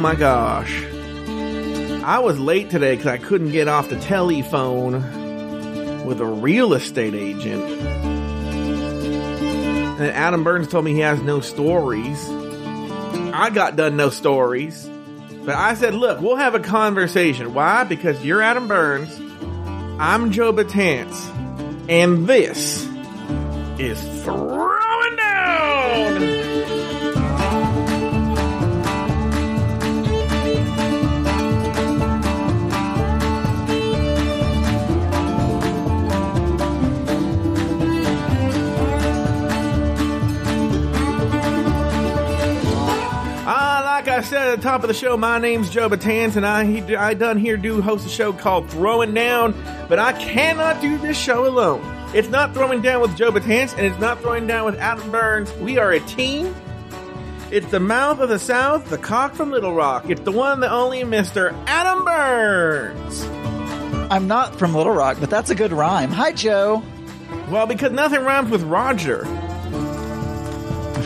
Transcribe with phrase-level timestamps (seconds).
[0.00, 0.82] my gosh.
[2.02, 7.14] I was late today because I couldn't get off the telephone with a real estate
[7.14, 7.62] agent.
[10.00, 12.18] And Adam Burns told me he has no stories.
[12.30, 14.88] I got done no stories.
[15.44, 17.52] But I said, look, we'll have a conversation.
[17.52, 17.84] Why?
[17.84, 19.14] Because you're Adam Burns.
[20.00, 21.28] I'm Joe Betance.
[21.90, 22.88] And this
[23.78, 24.59] is Throwing
[44.50, 47.14] said at the top of the show, my name's Joe Betance, and I he, I
[47.14, 49.54] done here do host a show called Throwing Down,
[49.88, 51.80] but I cannot do this show alone.
[52.14, 55.52] It's not throwing down with Joe Betance, and it's not throwing down with Adam Burns.
[55.54, 56.52] We are a team.
[57.52, 60.10] It's the mouth of the South, the cock from Little Rock.
[60.10, 63.22] It's the one, the only Mister Adam Burns.
[64.10, 66.10] I'm not from Little Rock, but that's a good rhyme.
[66.10, 66.82] Hi, Joe.
[67.50, 69.24] Well, because nothing rhymes with Roger.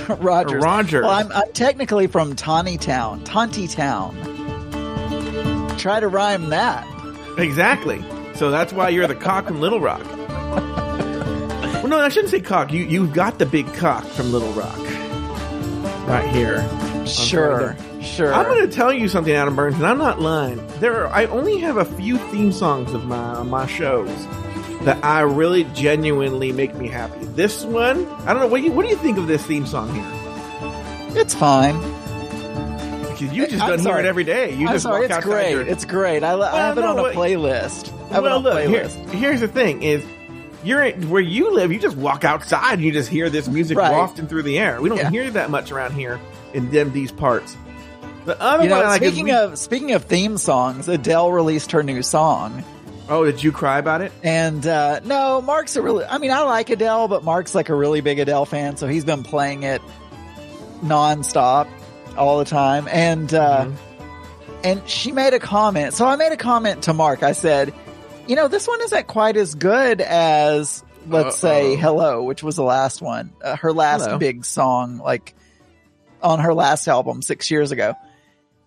[0.19, 0.63] Rogers.
[0.63, 1.03] Roger.
[1.03, 4.15] Well, I'm, I'm technically from Tawny Town, Taunty Town.
[5.79, 6.87] Try to rhyme that.
[7.39, 8.05] Exactly.
[8.35, 10.05] So that's why you're the cock from Little Rock.
[10.05, 12.73] Well, no, I shouldn't say cock.
[12.73, 14.79] You you've got the big cock from Little Rock,
[16.09, 16.67] right here.
[17.07, 18.33] Sure, sure.
[18.33, 20.67] I'm going to tell you something, Adam Burns, and I'm not lying.
[20.81, 24.09] There, are, I only have a few theme songs of my of my shows
[24.85, 27.25] that I really genuinely make me happy.
[27.25, 28.47] This one, I don't know.
[28.49, 31.21] What do you what do you think of this theme song here?
[31.21, 31.77] It's fine.
[33.03, 34.55] Because you just don't hear it every day.
[34.55, 35.07] You I'm just sorry.
[35.09, 35.51] walk It's great.
[35.53, 36.23] your- It's great.
[36.25, 37.93] I, I have it no, on a playlist.
[38.11, 40.05] I have well, it on look, here, here's the thing: is
[40.65, 41.73] you're where you live.
[41.73, 43.93] You just walk outside and you just hear this music Right.
[43.93, 44.81] wafting through the air.
[44.81, 45.11] We don't Yeah.
[45.11, 46.19] hear that much around here
[46.53, 47.57] in them these parts.
[48.25, 51.31] The other You one, know, I like speaking we- of speaking of theme songs, Adele
[51.31, 52.65] released her new song,
[53.09, 54.13] oh, did you cry about it?
[54.23, 56.05] and uh, no, Mark's a really.
[56.05, 59.05] I mean, I like Adele, but Mark's like a really big Adele fan, so he's
[59.05, 59.83] been playing it
[60.83, 61.69] nonstop
[62.17, 64.61] all the time, and uh, Mm-hmm.
[64.65, 65.95] and she made a comment.
[65.95, 67.23] So I made a comment to Mark.
[67.23, 67.73] I said,
[68.27, 71.77] you know, this one isn't quite as good as let's say Uh-oh.
[71.81, 74.19] "Hello," which was the last one, uh, her last Hello.
[74.19, 75.35] big song, like
[76.23, 77.95] on her last album six years ago,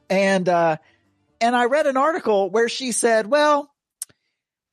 [0.09, 0.77] and uh,
[1.41, 3.71] and I read an article where she said, well.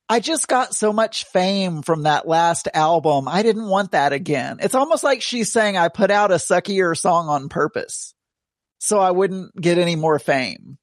[0.07, 3.27] I just got so much fame from that last album.
[3.27, 4.57] I didn't want that again.
[4.61, 8.13] It's almost like she's saying I put out a suckier song on purpose
[8.77, 10.77] so I wouldn't get any more fame.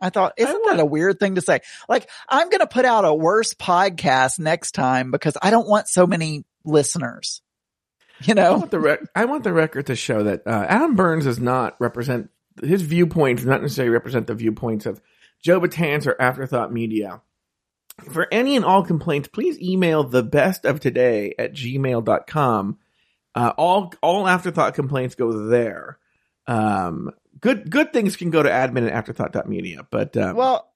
[0.00, 1.60] I thought, isn't want- that a weird thing to say?
[1.88, 5.88] Like, I'm going to put out a worse podcast next time because I don't want
[5.88, 7.42] so many listeners.
[8.22, 8.58] You I know?
[8.58, 11.74] want the rec- I want the record to show that uh, Adam Burns does not
[11.80, 12.30] represent
[12.62, 13.42] his viewpoints.
[13.44, 15.00] Not necessarily represent the viewpoints of
[15.42, 17.20] Joe Betance or Afterthought Media.
[18.10, 22.78] For any and all complaints, please email the best of today at gmail.com.
[23.34, 25.98] Uh, all, all afterthought complaints go there.
[26.46, 30.68] Um, good, good things can go to admin at afterthought.media, but, um, Well,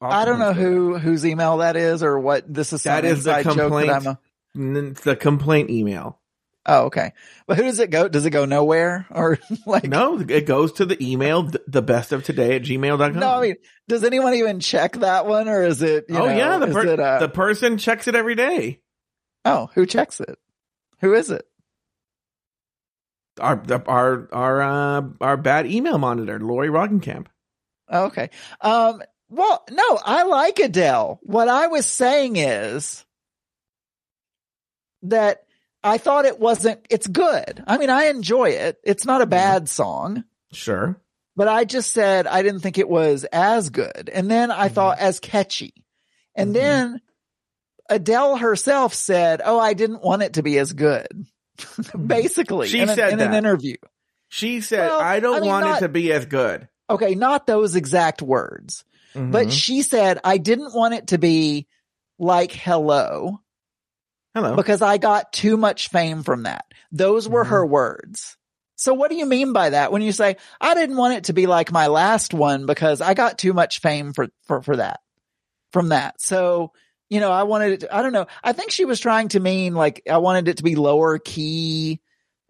[0.00, 2.82] I don't know who, whose email that is or what this is.
[2.82, 3.88] That is the joke complaint.
[3.88, 4.18] that
[4.56, 6.18] I'm a- the complaint email.
[6.66, 7.12] Oh, okay.
[7.46, 8.08] But who does it go?
[8.08, 9.84] Does it go nowhere or like?
[9.84, 13.18] No, it goes to the email, the best of today at gmail.com.
[13.18, 13.56] No, I mean,
[13.88, 16.86] does anyone even check that one or is it, you oh know, yeah, the, per-
[16.86, 18.80] it, uh, the person checks it every day.
[19.44, 20.38] oh, who checks it?
[21.00, 21.44] Who is it?
[23.40, 27.26] Our our our uh, our bad email monitor, Lori Roggenkamp.
[27.88, 28.30] Oh, okay.
[28.60, 31.18] Um, well, no, I like Adele.
[31.22, 33.04] What I was saying is
[35.02, 35.44] that
[35.84, 37.62] I thought it wasn't, it's good.
[37.66, 38.78] I mean, I enjoy it.
[38.84, 40.96] It's not a bad song, Sure.
[41.36, 44.08] but I just said I didn't think it was as good.
[44.12, 44.72] And then I Mhm.
[44.72, 45.74] thought as catchy.
[46.34, 46.54] And Mhm.
[46.54, 47.00] then
[47.90, 51.26] Adele herself said, Oh, I didn't want it to be as good.
[52.06, 53.76] Basically, She in, a- said in an interview.
[54.28, 57.14] She said, Well, "I don't I mean, want not- it to be as good." Okay,
[57.14, 58.84] not those exact words.
[59.14, 59.52] But Mhm.
[59.52, 61.66] she said, I didn't want it to be
[62.18, 63.40] like hello
[64.34, 66.64] hello, because I got too much fame from that.
[66.90, 67.48] Those were Mhm.
[67.48, 68.36] her words.
[68.76, 71.32] So what do you mean by that when you say, I didn't want it to
[71.32, 75.00] be like my last one because I got too much fame for, for, for that,
[75.72, 76.20] from that.
[76.20, 76.72] So,
[77.08, 78.26] you know, I wanted it, to, I don't know.
[78.42, 82.00] I think she was trying to mean like, I wanted it to be lower key,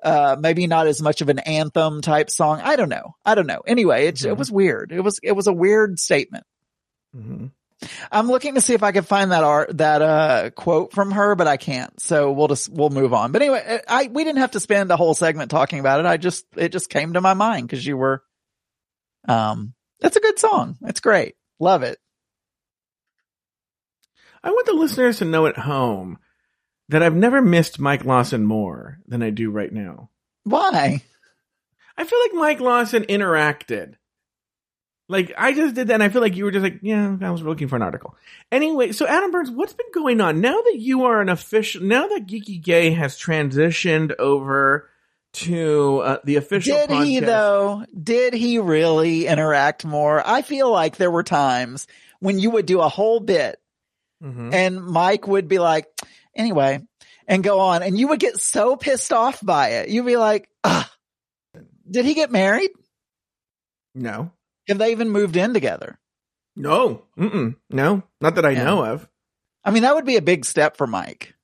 [0.03, 2.61] uh, maybe not as much of an anthem type song.
[2.63, 3.15] I don't know.
[3.27, 3.61] I don't know.
[3.67, 4.39] Anyway, it, it Mhm.
[4.39, 4.91] was weird.
[4.91, 6.45] It was, it was a weird statement.
[7.15, 7.51] Mhm.
[8.11, 11.35] I'm looking to see if I can find that art, that, uh, quote from her,
[11.35, 12.01] but I can't.
[12.01, 13.33] So we'll just, we'll move on.
[13.33, 16.07] But anyway, I, we didn't have to spend a whole segment talking about it.
[16.07, 18.23] I just, it just came to my mind because you were,
[19.29, 20.77] um, That's a good song.
[20.83, 21.37] It's great.
[21.61, 21.99] Love it.
[24.43, 26.19] I want the listeners to know at home
[26.89, 30.11] that I've never missed Mike Lawson more than I do right now.
[30.43, 31.03] Why?
[31.97, 33.95] I feel like Mike Lawson interacted.
[35.09, 37.31] Like I just did that and I feel like you were just like, yeah, I
[37.31, 38.17] was looking for an article.
[38.51, 40.41] Anyway, so Adam Burns, what's been going on?
[40.41, 44.89] Now that you are an official now that Geeky Gay has transitioned over
[45.35, 47.85] to uh, the official Did he though?
[48.01, 50.23] Did he really interact more?
[50.27, 51.87] I feel like there were times
[52.21, 53.59] when you would do a whole bit
[54.23, 54.55] Mhm.
[54.55, 55.87] and Mike would be like,
[56.37, 56.81] anyway,
[57.27, 59.89] and go on and you would get so pissed off by it.
[59.89, 60.89] You'd be like, ah,
[61.91, 62.71] did he get married?
[63.95, 64.31] No.
[64.69, 65.99] Have they even moved in together?
[66.57, 67.03] No.
[67.19, 67.57] Mm-mm.
[67.71, 68.03] No.
[68.21, 68.65] Not that I Yeah.
[68.65, 69.09] know of.
[69.65, 71.35] I mean, that would be a big step for Mike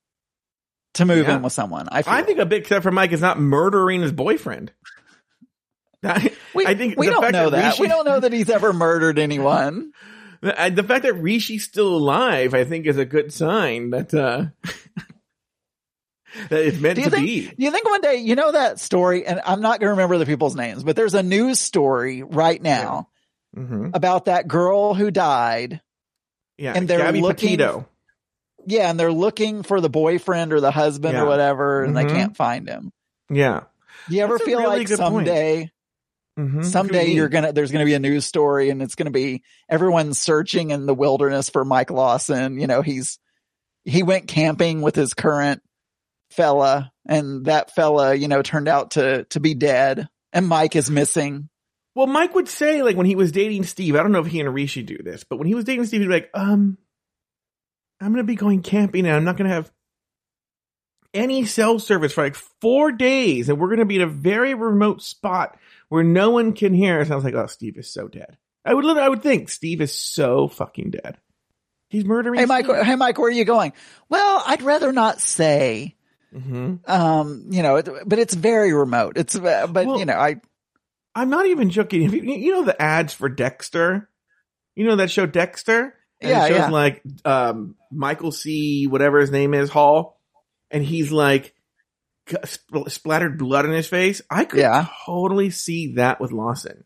[0.95, 1.37] to move Yeah.
[1.37, 1.87] in with someone.
[1.91, 2.03] I.
[2.05, 4.71] I think a big step for Mike is not murdering his boyfriend.
[6.03, 7.71] I, we, I think we the don't fact know that.
[7.71, 9.91] Rishi- We don't know that he's ever murdered anyone.
[10.41, 14.45] The, the fact that Rishi's still alive, I think, is a good sign that uh
[14.63, 14.78] that
[16.49, 17.41] it's meant Do you to think- be.
[17.47, 20.17] Do you think one day, you know that story, and I'm not going to remember
[20.17, 23.09] the people's names, but there's a news story right now
[23.55, 25.81] hmm about that girl who died.
[26.57, 27.87] Yeah, And they're Gabby looking- Petito.
[28.67, 31.23] Yeah, and they're looking for the boyfriend or the husband Yeah.
[31.23, 32.07] or whatever, and Mhm.
[32.07, 32.91] they can't find him.
[33.31, 33.61] Yeah.
[34.07, 35.71] Do you ever That's feel really like someday,
[36.37, 36.61] Mm-hmm.
[36.63, 40.69] someday you're gonna, there's gonna be a news story and it's gonna be everyone searching
[40.71, 42.59] in the wilderness for Mike Lawson.
[42.59, 43.19] You know, he's,
[43.83, 45.61] he went camping with his current
[46.39, 50.89] fella and that fella, you know, turned out to, to be dead and Mike is
[50.89, 51.49] missing.
[51.95, 54.39] Well, Mike would say, like, when he was dating Steve, I don't know if he
[54.39, 56.77] and Rishi do this, but when he was dating Steve, he'd be like, um,
[57.99, 59.69] I'm going to be going camping and I'm not going to have
[61.13, 63.49] any cell service for like four days.
[63.49, 65.57] And we're going to be in a very remote spot
[65.89, 67.07] where no one can hear us.
[67.07, 68.37] And I was like, oh, Steve is so dead.
[68.63, 71.17] I would, literally- I would think Steve is so fucking dead.
[71.89, 72.39] He's murdering.
[72.39, 72.83] Hey Mike, Steve.
[72.85, 73.73] hey Mike, where are you going?
[74.09, 75.95] Well, I'd rather not say.
[76.33, 76.87] Mhm.
[76.87, 79.13] Um, you know, it, but it's very remote.
[79.17, 80.35] It's, uh, but Well, you know, I,
[81.15, 82.03] I'm not even joking.
[82.03, 84.09] If you, you know the ads for Dexter?
[84.75, 85.95] You know that show Dexter?
[86.21, 86.69] And Yeah, it shows yeah.
[86.69, 88.85] like um Michael C.
[88.87, 90.19] whatever his name is Hall,
[90.69, 91.55] and he's like
[92.27, 94.21] spl- splattered blood in his face.
[94.29, 94.85] I could Yeah.
[95.05, 96.83] totally see that with Lawson.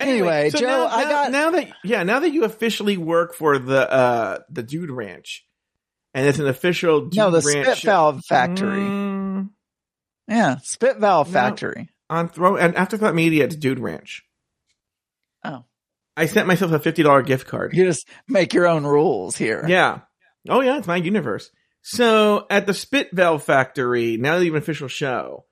[0.00, 3.58] Anyway, so Joe, now, I got- now that yeah now that you officially work for
[3.58, 5.44] the uh the Dude Ranch,
[6.18, 8.80] and it's an official no, the Ranch spit valve factory.
[8.80, 9.50] Mm,
[10.26, 10.56] Yeah.
[10.62, 11.32] Spit valve No.
[11.32, 11.88] factory.
[12.10, 14.24] on throw and Afterthought Media, it's Dude Ranch.
[15.44, 15.64] Oh,
[16.16, 17.72] I sent myself a fifty dollar gift card.
[17.74, 19.64] you just make your own rules here.
[19.68, 20.00] Yeah.
[20.48, 21.50] Oh yeah, it's my universe.
[21.82, 25.44] So at the Spit Valve Factory, now that you have an official show,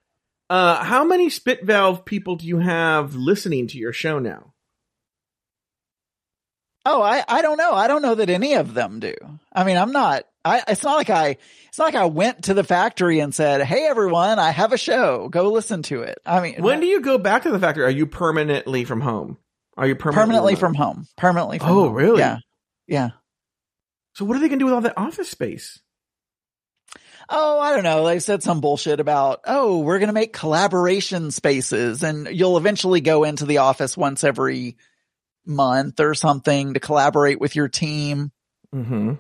[0.50, 4.52] uh, how many Spit Valve people do you have listening to your show now?
[6.84, 7.72] Oh, I, I don't know.
[7.72, 9.14] I don't know that any of them do.
[9.52, 11.36] I mean, I'm not, I, it's not like I,
[11.68, 14.78] it's not like I went to the factory and said, Hey, everyone, I have a
[14.78, 15.28] show.
[15.28, 16.18] Go listen to it.
[16.24, 17.84] I mean, When do you go back to the factory?
[17.84, 19.38] Are you permanently from home?
[19.76, 21.92] Are you permanently, permanently from home, permanently from Oh, home.
[21.94, 22.18] really?
[22.20, 22.38] Yeah.
[22.86, 23.10] Yeah.
[24.14, 25.80] So what are they going to do with all that office space?
[27.28, 28.06] Oh, I don't know.
[28.06, 33.00] They said some bullshit about, oh, we're going to make collaboration spaces and you'll eventually
[33.00, 34.76] go into the office once every
[35.44, 38.30] month or something to collaborate with your team.
[38.74, 39.14] Mm-hmm.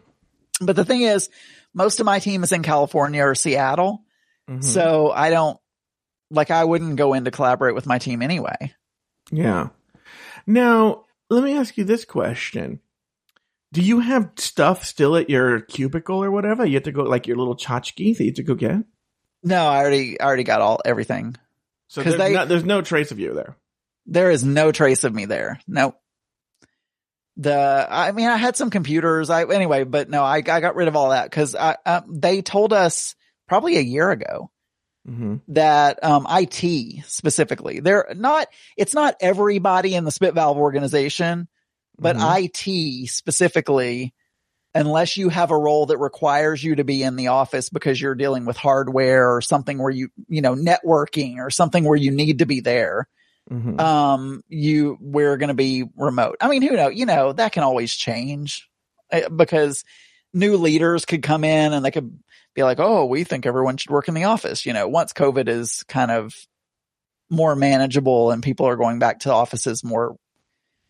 [0.60, 1.28] But the thing is,
[1.74, 4.04] most of my team is in California or Seattle.
[4.48, 4.62] Mm-hmm.
[4.62, 5.58] So I don't,
[6.30, 8.72] like, I wouldn't go in to collaborate with my team anyway.
[9.30, 9.68] Yeah.
[10.46, 12.80] Now, let me ask you this question.
[13.72, 16.64] Do you have stuff still at your cubicle or whatever?
[16.64, 18.84] You have to go like your little tchotchkes that you have to go get?
[19.42, 21.36] No, I already, I already got all, everything.
[21.88, 23.56] So there's, they- no, there's no trace of you there.
[24.06, 25.60] There is no trace of me there.
[25.66, 26.00] Nope.
[27.38, 29.28] The, I mean, I had some computers.
[29.28, 32.40] I, anyway, but no, I, I got rid of all that because I, uh, they
[32.40, 33.14] told us
[33.46, 34.50] probably a year ago
[35.08, 35.36] Mm-hmm.
[35.48, 41.46] that, um, IT specifically, they're not, it's not everybody in the Spit Valve organization,
[41.98, 42.42] but Mhm.
[42.42, 44.14] IT specifically,
[44.74, 48.14] unless you have a role that requires you to be in the office because you're
[48.14, 52.40] dealing with hardware or something where you, you know, networking or something where you need
[52.40, 53.06] to be there
[53.50, 53.80] Mhm.
[53.80, 56.36] um, you, we're going to be remote.
[56.40, 58.68] I mean, who know, you know, that can always change
[59.12, 59.84] uh, because
[60.34, 62.18] new leaders could come in and they could
[62.54, 64.66] be like, Oh, we think everyone should work in the office.
[64.66, 66.34] You know, once COVID is kind of
[67.30, 70.16] more manageable and people are going back to offices more.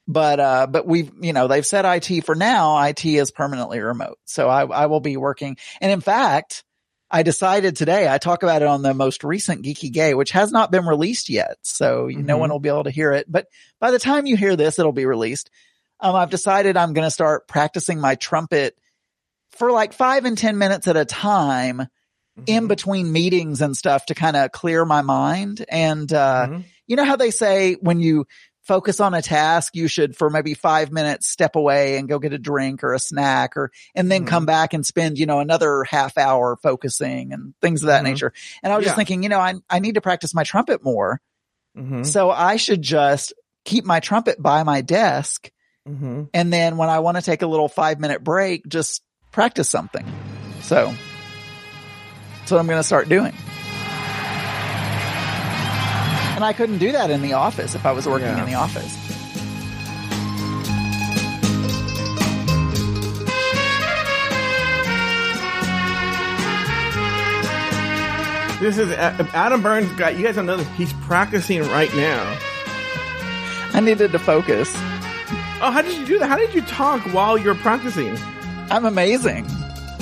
[0.08, 4.18] But, uh, but we've, you know, they've said IT for now, IT is permanently remote.
[4.24, 5.56] So I, I will be working.
[5.80, 6.62] And in fact,
[7.10, 10.50] I decided today, I talk about it on the most recent Geeky Gay, which has
[10.50, 11.56] not been released yet.
[11.62, 12.40] So no Mhm.
[12.40, 13.30] one will be able to hear it.
[13.30, 13.46] But
[13.80, 15.50] by the time you hear this, it'll be released.
[16.00, 18.76] Um, I've decided I'm going to start practicing my trumpet
[19.50, 21.86] for like five and 10 minutes at a time
[22.46, 22.68] in Mhm.
[22.68, 25.64] between meetings and stuff to kind of clear my mind.
[25.68, 26.64] And, uh, Mhm.
[26.86, 28.26] you know how they say when you
[28.66, 32.32] focus on a task, you should for maybe five minutes step away and go get
[32.32, 34.28] a drink or a snack or, and then Mhm.
[34.28, 38.06] come back and spend, you know, another half hour focusing and things of that Mhm.
[38.06, 38.32] nature.
[38.62, 38.88] And I was Yeah.
[38.88, 41.20] just thinking, you know, I, I need to practice my trumpet more.
[41.78, 42.04] Mhm.
[42.04, 43.32] So I should just
[43.64, 45.50] keep my trumpet by my desk.
[45.88, 46.28] Mhm.
[46.34, 50.04] And then when I want to take a little five minute break, just practice something.
[50.62, 50.92] So
[52.40, 53.32] that's what I'm going to start doing.
[56.36, 58.40] And I couldn't do that in the office if I was working Yeah.
[58.44, 58.94] in the office.
[68.58, 69.92] This is uh, Adam Burns.
[69.92, 70.66] Got you guys don't know this.
[70.78, 72.38] He's practicing right now.
[73.74, 74.72] I needed to focus.
[75.60, 76.26] Oh, how did you do that?
[76.28, 78.16] How did you talk while you're practicing?
[78.70, 79.46] I'm amazing.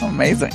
[0.01, 0.53] I'm amazing.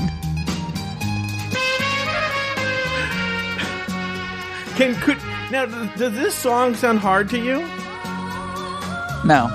[4.78, 5.18] Can could
[5.52, 7.60] now does- does this song sound hard to you?
[9.26, 9.50] No.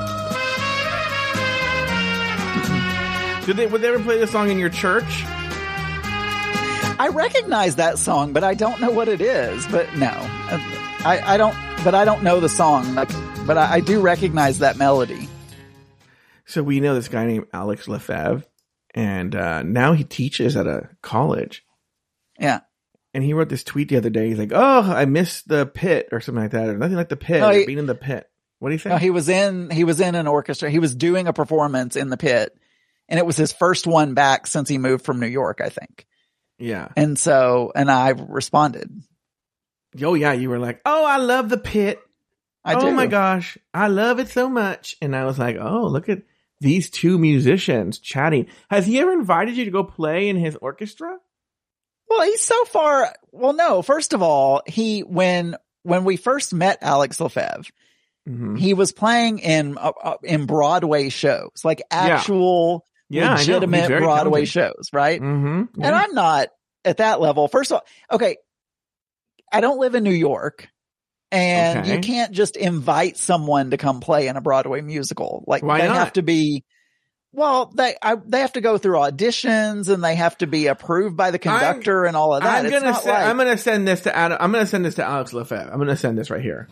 [3.46, 5.24] Did they would they ever play this song in your church?
[6.98, 9.66] I recognize that song, but I don't know what it is.
[9.66, 10.08] But no,
[11.04, 11.54] I, I don't.
[11.84, 12.94] But I don't know the song.
[12.94, 13.10] Like,
[13.46, 15.28] but I, I do recognize that melody.
[16.46, 18.44] So we know this guy named Alex Lefebvre,
[18.94, 21.62] and uh, now he teaches at a college.
[22.38, 22.60] Yeah.
[23.14, 24.28] And he wrote this tweet the other day.
[24.28, 27.16] He's like, "Oh, I missed the pit or something like that, or nothing like the
[27.16, 28.28] pit, No, he- being in the pit."
[28.58, 28.92] What do you think?
[28.92, 29.70] No, he was in.
[29.70, 30.70] He was in an orchestra.
[30.70, 32.56] He was doing a performance in the pit,
[33.08, 36.06] and it was his first one back since he moved from New York, I think.
[36.58, 36.88] yeah.
[36.96, 38.90] And so, and I responded.
[40.02, 42.00] Oh yeah, you were like, "Oh, I love the pit.
[42.64, 42.90] I oh do.
[42.92, 46.22] my gosh, I love it so much." And I was like, "Oh, look at
[46.60, 48.46] these two musicians chatting.
[48.70, 51.16] Has he ever invited you to go play in his orchestra?"
[52.16, 53.14] Well, he's so far.
[53.32, 53.82] Well, no.
[53.82, 57.64] First of all, he when when we first met Alex Lefebvre,
[58.26, 58.56] Mm-hmm.
[58.56, 63.36] he was playing in uh, uh, in Broadway shows, like actual Yeah.
[63.36, 64.48] He's legitimate Broadway talented.
[64.48, 65.20] shows, right?
[65.20, 65.82] Mm-hmm.
[65.82, 66.48] And I'm not
[66.86, 67.48] at that level.
[67.48, 68.38] First of all, okay,
[69.52, 70.68] I don't live in New York.
[71.32, 71.96] And Okay.
[71.96, 75.44] you can't just invite someone to come play in a Broadway musical.
[75.46, 75.96] Like Why they not?
[75.96, 76.64] have to be,
[77.34, 81.16] well, they I, they have to go through auditions and they have to be approved
[81.16, 82.60] by the conductor and all of that.
[82.60, 84.38] I'm It's gonna like- I'm gonna send this to Adam.
[84.40, 85.70] I'm gonna send this to Alex Lefebvre.
[85.72, 86.68] I'm gonna send this right here.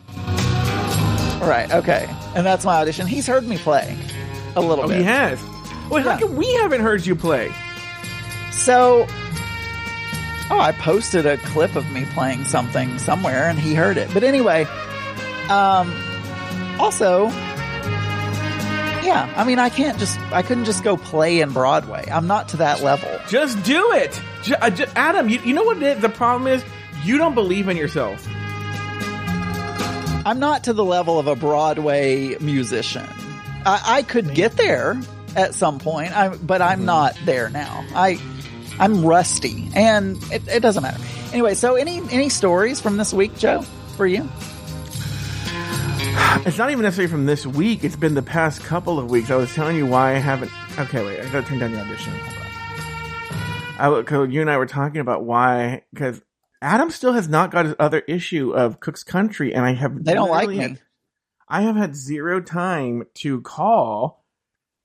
[1.41, 3.05] right, okay, and that's my audition.
[3.05, 3.97] He's heard me play
[4.55, 4.97] a little Oh, bit.
[4.97, 5.39] he has.
[5.89, 7.51] Wait, how come we haven't heard you play?
[8.51, 9.05] So,
[10.49, 14.09] oh, I posted a clip of me playing something somewhere and he heard it.
[14.13, 14.65] But anyway,
[15.49, 15.93] um,
[16.79, 17.29] also,
[19.03, 22.07] yeah, I mean, I can't just, I couldn't just go play in Broadway.
[22.11, 23.09] I'm not to that level.
[23.27, 24.21] Just do it,
[24.61, 25.29] uh, Adam.
[25.29, 26.01] You, you know what it?
[26.01, 26.63] The problem is
[27.03, 28.25] you don't believe in yourself.
[30.25, 33.05] I'm not to the level of a Broadway musician.
[33.65, 34.99] I, I could get there
[35.35, 37.85] at some point, I, but I'm not there now.
[37.93, 38.19] I,
[38.79, 41.03] I'm rusty and it, it doesn't matter.
[41.31, 43.61] Anyway, so any, any stories from this week, Joe,
[43.97, 44.29] for you?
[46.45, 47.83] It's not even necessarily from this week.
[47.83, 49.29] It's been the past couple of weeks.
[49.31, 50.51] I was telling you why I haven't.
[50.77, 51.19] Okay, wait.
[51.21, 52.13] I gotta turn down the audition.
[52.13, 53.75] I, on.
[53.79, 56.21] I, w- 'cause you and I were talking about why because
[56.61, 60.13] Adam still has not got his other issue of Cook's Country, and I have They
[60.13, 60.57] don't like me.
[60.57, 60.79] had-
[61.47, 64.25] I have had zero time to call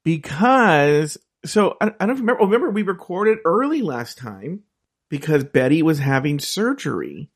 [0.04, 2.44] because so I, I don't remember.
[2.44, 4.61] Remember we recorded early last time
[5.08, 7.30] because Betty was having surgery.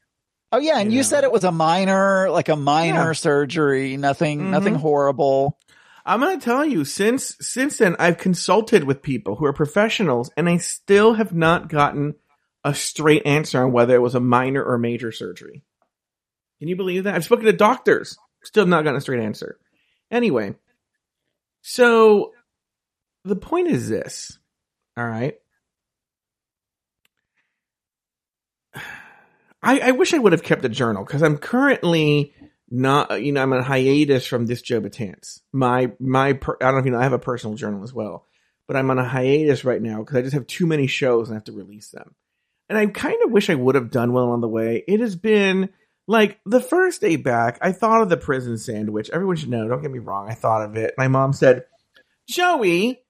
[0.53, 1.09] Oh yeah, and You you, know.
[1.09, 3.13] said it was a minor, like a minor Yeah.
[3.13, 4.51] surgery, nothing, Mhm.
[4.51, 5.59] nothing horrible.
[6.05, 10.49] I'm gonna tell you, since since then, I've consulted with people who are professionals, and
[10.49, 12.17] I still have not gotten
[12.65, 15.65] a straight answer on whether it was a minor or major surgery.
[16.59, 17.15] Can you believe that?
[17.15, 19.59] I've spoken to doctors, still not gotten a straight answer.
[20.11, 20.55] Anyway,
[21.63, 22.33] so
[23.25, 24.39] the point is this.
[24.97, 25.39] All right.
[29.63, 32.35] I, I wish I would have kept a journal because I'm currently
[32.71, 35.41] not, you know, I'm on a hiatus from this Joe Betance.
[35.53, 37.93] My, my, per, I don't know if you know, I have a personal journal as
[37.93, 38.27] well,
[38.67, 41.35] but I'm on a hiatus right now because I just have too many shows and
[41.35, 42.15] I have to release them.
[42.69, 44.83] And I kind of wish I would have done well on the way.
[44.89, 45.69] It has been
[46.09, 49.11] like the first day back, I thought of the prison sandwich.
[49.11, 50.29] Everyone should know, don't get me wrong.
[50.29, 50.95] I thought of it.
[50.99, 51.65] My mom said,
[52.29, 53.03] Joey,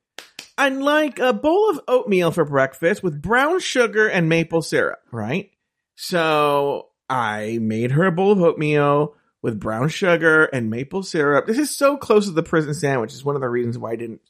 [0.59, 5.51] I'd like a bowl of oatmeal for breakfast with brown sugar and maple syrup, right?
[5.95, 11.47] So I made her a bowl of oatmeal with brown sugar and maple syrup.
[11.47, 13.13] This is so close to the prison sandwich.
[13.13, 14.21] It's one of the reasons why I didn't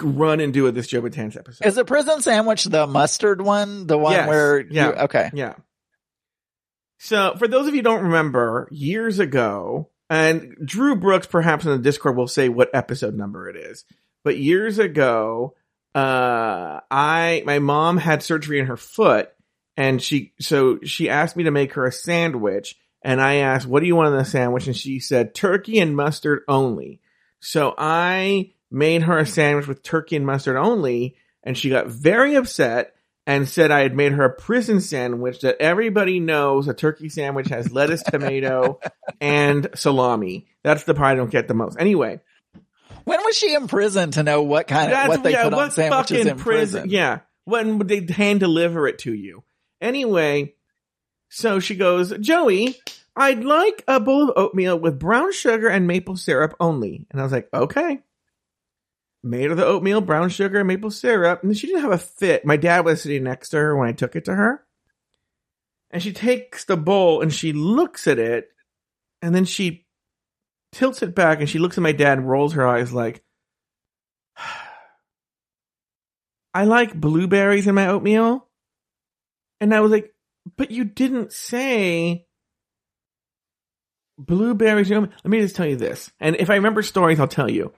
[0.00, 1.66] run and do it this Joe Betance episode.
[1.66, 3.86] Is the prison sandwich the mustard one?
[3.88, 4.28] The one Yes.
[4.28, 5.04] where you, Yeah.
[5.04, 5.30] okay.
[5.34, 5.54] Yeah.
[6.98, 11.72] So for those of you who don't remember, years ago, and Drew Brooks perhaps in
[11.72, 13.84] the Discord will say what episode number it is,
[14.22, 15.54] but years ago,
[15.94, 19.30] uh, I, my mom had surgery in her foot
[19.76, 23.80] and she, so she asked me to make her a sandwich and I asked, what
[23.80, 24.66] do you want in the sandwich?
[24.66, 27.00] And she said turkey and mustard only.
[27.40, 32.34] So I made her a sandwich with turkey and mustard only and she got very
[32.34, 32.94] upset
[33.26, 37.48] and said I had made her a prison sandwich that everybody knows a turkey sandwich
[37.48, 38.80] has lettuce, tomato,
[39.20, 40.46] and salami.
[40.62, 41.78] That's the part I don't get the most.
[41.78, 42.20] Anyway,
[43.04, 45.70] When was she in prison to know what kind of what they yeah, put on
[45.70, 46.90] sandwiches fucking in prison?
[46.90, 49.42] Yeah, when would they hand deliver it to you?
[49.84, 50.54] Anyway,
[51.28, 52.80] so she goes, Joey,
[53.14, 57.06] I'd like a bowl of oatmeal with brown sugar and maple syrup only.
[57.10, 58.00] And I was like, okay.
[59.22, 61.44] Made her the oatmeal, brown sugar, and maple syrup.
[61.44, 62.46] And she didn't have a fit.
[62.46, 64.64] My dad was sitting next to her when I took it to her.
[65.90, 68.48] And she takes the bowl and she looks at it.
[69.20, 69.84] And then she
[70.72, 73.22] tilts it back and she looks at my dad and rolls her eyes like,
[76.54, 78.48] I like blueberries in my oatmeal.
[79.64, 80.14] And I was like,
[80.58, 82.26] but you didn't say
[84.18, 84.90] blueberries.
[84.90, 86.12] in oatmeal." Let me just tell you this.
[86.20, 87.72] And if I remember stories, I'll tell you.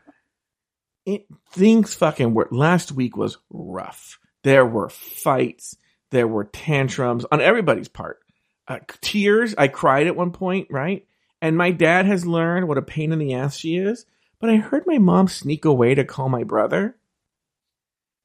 [1.04, 4.18] It, things fucking were, last week was rough.
[4.42, 5.76] There were fights.
[6.10, 8.18] There were tantrums on everybody's part.
[8.66, 9.54] Uh, tears.
[9.56, 11.06] I cried at one point, right?
[11.40, 14.06] And my dad has learned what a pain in the ass she is.
[14.40, 16.96] But I heard my mom sneak away to call my brother.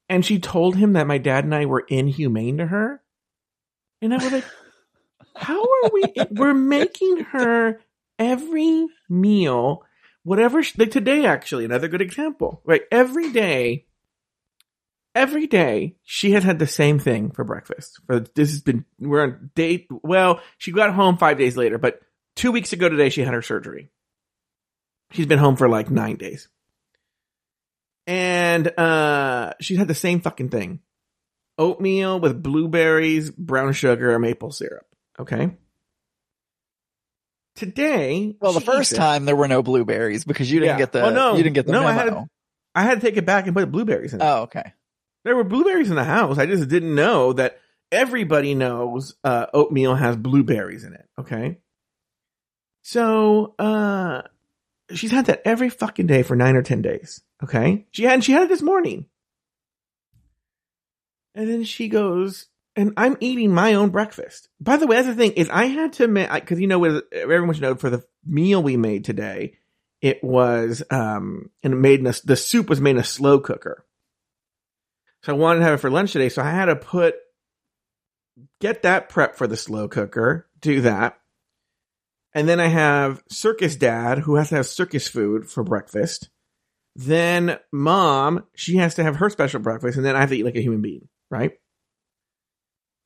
[0.08, 3.01] And she told him that my dad and I were inhumane to her.
[4.02, 4.44] And I was like,
[5.36, 6.02] how are we?
[6.32, 7.80] We're making her
[8.18, 9.84] every meal,
[10.24, 12.82] whatever, she, like today, actually, another good example, right?
[12.90, 13.86] Every day,
[15.14, 18.00] every day, she has had the same thing for breakfast.
[18.34, 19.86] This has been, we're on date.
[20.02, 22.00] Well, she got home five days later, but
[22.34, 23.88] two weeks ago today, she had her surgery.
[25.12, 26.48] She's been home for like nine days.
[28.08, 30.80] And, uh, she's had the same fucking thing
[31.58, 34.86] oatmeal with blueberries, brown sugar, and maple syrup.
[35.18, 35.56] Okay.
[37.54, 40.78] Today, Well, the first time there were no blueberries because you didn't Yeah.
[40.78, 41.36] get the Oh, no.
[41.36, 42.18] you didn't get the No, I memo.
[42.20, 42.28] had-
[42.74, 44.24] I had to take it back and put blueberries in it.
[44.24, 44.72] oh, okay.
[45.24, 46.38] There were blueberries in the house.
[46.38, 47.58] I just didn't know that
[47.92, 51.06] everybody knows uh, oatmeal has blueberries in it.
[51.20, 51.58] Okay.
[52.82, 54.22] So, uh,
[54.94, 57.20] she's had that every fucking day for nine or 10 days.
[57.44, 57.86] Okay.
[57.92, 59.06] She had, she had it this morning.
[61.34, 64.48] And then she goes, and I'm eating my own breakfast.
[64.60, 67.04] By the way, that's the thing is I had to make, cause you know, with
[67.12, 69.58] everyone should know for the meal we made today,
[70.00, 73.40] it was, um, and it made in a, the soup was made in a slow
[73.40, 73.84] cooker.
[75.22, 76.28] So I wanted to have it for lunch today.
[76.28, 77.14] So I had to put,
[78.60, 81.18] get that prep for the slow cooker, do that.
[82.34, 86.30] And then I have circus dad who has to have circus food for breakfast.
[86.96, 89.96] Then mom, she has to have her special breakfast.
[89.96, 91.52] And then I have to eat like a human being, right?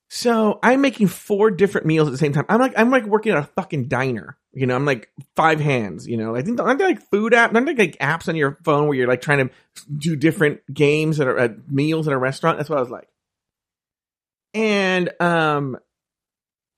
[0.09, 2.45] So I'm making four different meals at the same time.
[2.49, 4.37] I'm like, I'm like working at a fucking diner.
[4.53, 7.55] You know, I'm like five hands, you know, I think, aren't there like food app,
[7.55, 9.55] aren't there like apps on your phone where you're like trying to
[9.95, 12.57] do different games at meals at a restaurant?
[12.57, 13.09] That's what I was like.
[14.55, 15.79] And, um,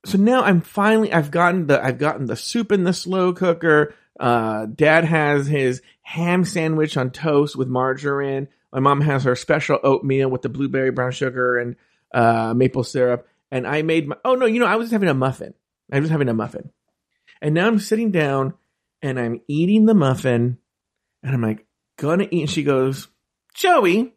[0.05, 3.95] so now I'm finally, I've gotten the, I've gotten the soup in the slow cooker.
[4.19, 8.49] Uh, dad has his ham sandwich on toast with margarine.
[8.73, 11.77] My mom has her special oatmeal with the blueberry brown sugar and,
[12.13, 13.27] uh, maple syrup.
[13.51, 15.55] And I made my, oh no, you know, I was just having a muffin.
[15.91, 16.71] I was having a muffin.
[17.41, 18.55] And now I'm sitting down
[19.01, 20.59] and I'm eating the muffin
[21.23, 22.41] and I'm like, gonna eat.
[22.41, 23.09] And she goes,
[23.55, 24.15] Joey,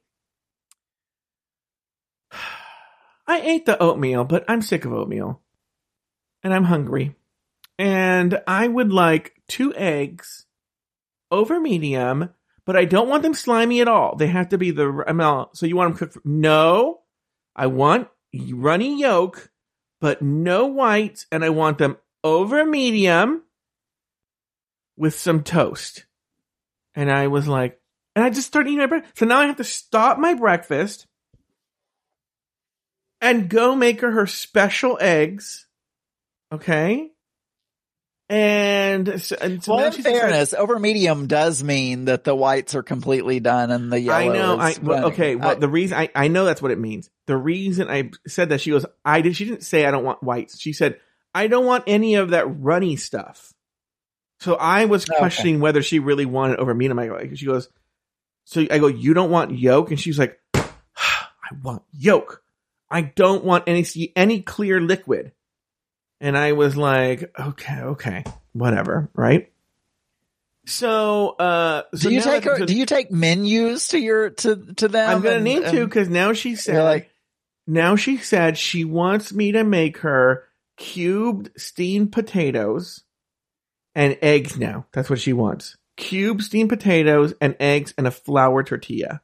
[3.27, 5.41] I ate the oatmeal, but I'm sick of oatmeal
[6.43, 7.15] and I'm hungry.
[7.77, 10.45] And I would like two eggs
[11.31, 12.29] over medium,
[12.65, 14.15] but I don't want them slimy at all.
[14.15, 15.49] They have to be the, ML.
[15.53, 16.13] so you want them cooked?
[16.13, 17.01] For, no,
[17.55, 19.51] I want runny yolk,
[19.99, 23.43] but no whites, and I want them over medium
[24.97, 26.05] with some toast.
[26.95, 27.79] And I was like,
[28.15, 29.17] and I just started eating my breakfast.
[29.17, 31.07] So now I have to stop my breakfast
[33.21, 35.67] and go make her her special eggs.
[36.51, 37.11] Okay.
[38.31, 42.81] And, so, and so well, in fairness, over medium does mean that the whites are
[42.81, 44.19] completely done and the yellow.
[44.19, 44.57] I know.
[44.57, 45.35] I well, okay.
[45.35, 47.09] Well, I- the reason I, I know that's what it means.
[47.27, 49.35] The reason I said that she goes, I did.
[49.35, 50.57] She didn't say I don't want whites.
[50.61, 50.97] She said
[51.35, 53.53] I don't want any of that runny stuff.
[54.39, 55.19] So I was oh, Okay.
[55.19, 56.99] questioning whether she really wanted over medium.
[56.99, 57.67] I'm like, she goes,
[58.45, 60.69] so I go, you don't want yolk, and she's like, I
[61.61, 62.41] want yolk.
[62.89, 65.33] I don't want any see any clear liquid.
[66.21, 69.51] And I was like, okay, okay, whatever, right?
[70.67, 74.87] So, uh, so do you take her, do you take menus to your to to
[74.87, 75.09] them?
[75.09, 77.09] I'm gonna and- need to because now she said like-
[77.65, 80.43] now she said she wants me to make her
[80.77, 83.03] cubed steamed potatoes
[83.95, 84.85] and eggs now.
[84.93, 85.75] That's what she wants.
[85.97, 89.21] Cubed steamed potatoes and eggs and a flour tortilla.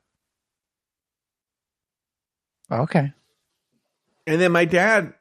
[2.72, 3.14] okay.
[4.26, 5.14] And then my dad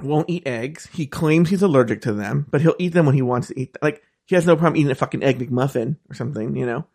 [0.00, 0.88] won't eat eggs.
[0.92, 3.72] He claims he's allergic to them, but he'll eat them when he wants to eat.
[3.72, 3.80] Them.
[3.82, 6.86] Like he has no problem eating a fucking egg McMuffin or something, you know.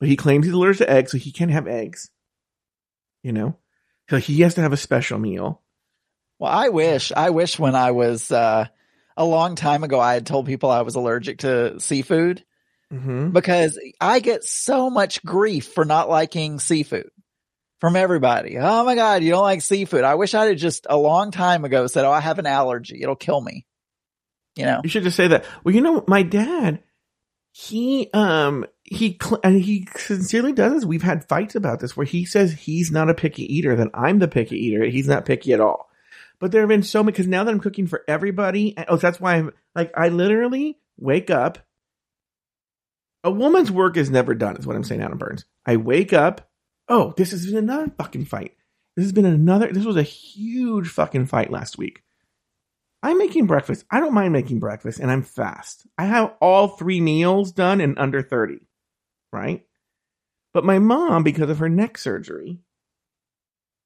[0.00, 2.10] But he claims he's allergic to eggs, so he can't have eggs.
[3.22, 3.56] You know,
[4.08, 5.60] so he has to have a special meal.
[6.38, 8.66] Well, I wish I wish when I was uh,
[9.16, 12.44] a long time ago, I had told people I was allergic to seafood
[12.90, 13.32] Mm-hmm.
[13.32, 17.10] because I get so much grief for not liking seafood
[17.80, 18.58] from everybody.
[18.58, 20.04] Oh my god, you don't like seafood?
[20.04, 23.00] I wish I'd just a long time ago said, "Oh, I have an allergy.
[23.02, 23.66] It'll kill me."
[24.56, 24.80] You know.
[24.82, 25.44] You should just say that.
[25.62, 26.82] Well, you know, my dad,
[27.52, 30.84] he um he and he sincerely does this.
[30.84, 34.18] We've had fights about this where he says he's not a picky eater, that I'm
[34.18, 34.84] the picky eater.
[34.84, 35.88] He's not picky at all.
[36.40, 39.20] But there have been so many because now that I'm cooking for everybody, oh, that's
[39.20, 41.58] why I'm like I literally wake up.
[43.24, 45.44] A woman's work is never done, is what I'm saying, Adam Burns.
[45.66, 46.48] I wake up.
[46.88, 48.54] Oh, this has been another fucking fight.
[48.96, 49.72] This has been another.
[49.72, 52.02] This was a huge fucking fight last week.
[53.02, 53.84] I'm making breakfast.
[53.90, 55.86] I don't mind making breakfast, and I'm fast.
[55.96, 58.58] I have all three meals done in under 30,
[59.32, 59.64] right?
[60.52, 62.58] But my mom, because of her neck surgery,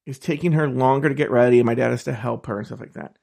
[0.06, 2.66] is taking her longer to get ready, and my dad has to help her and
[2.66, 3.16] stuff like that.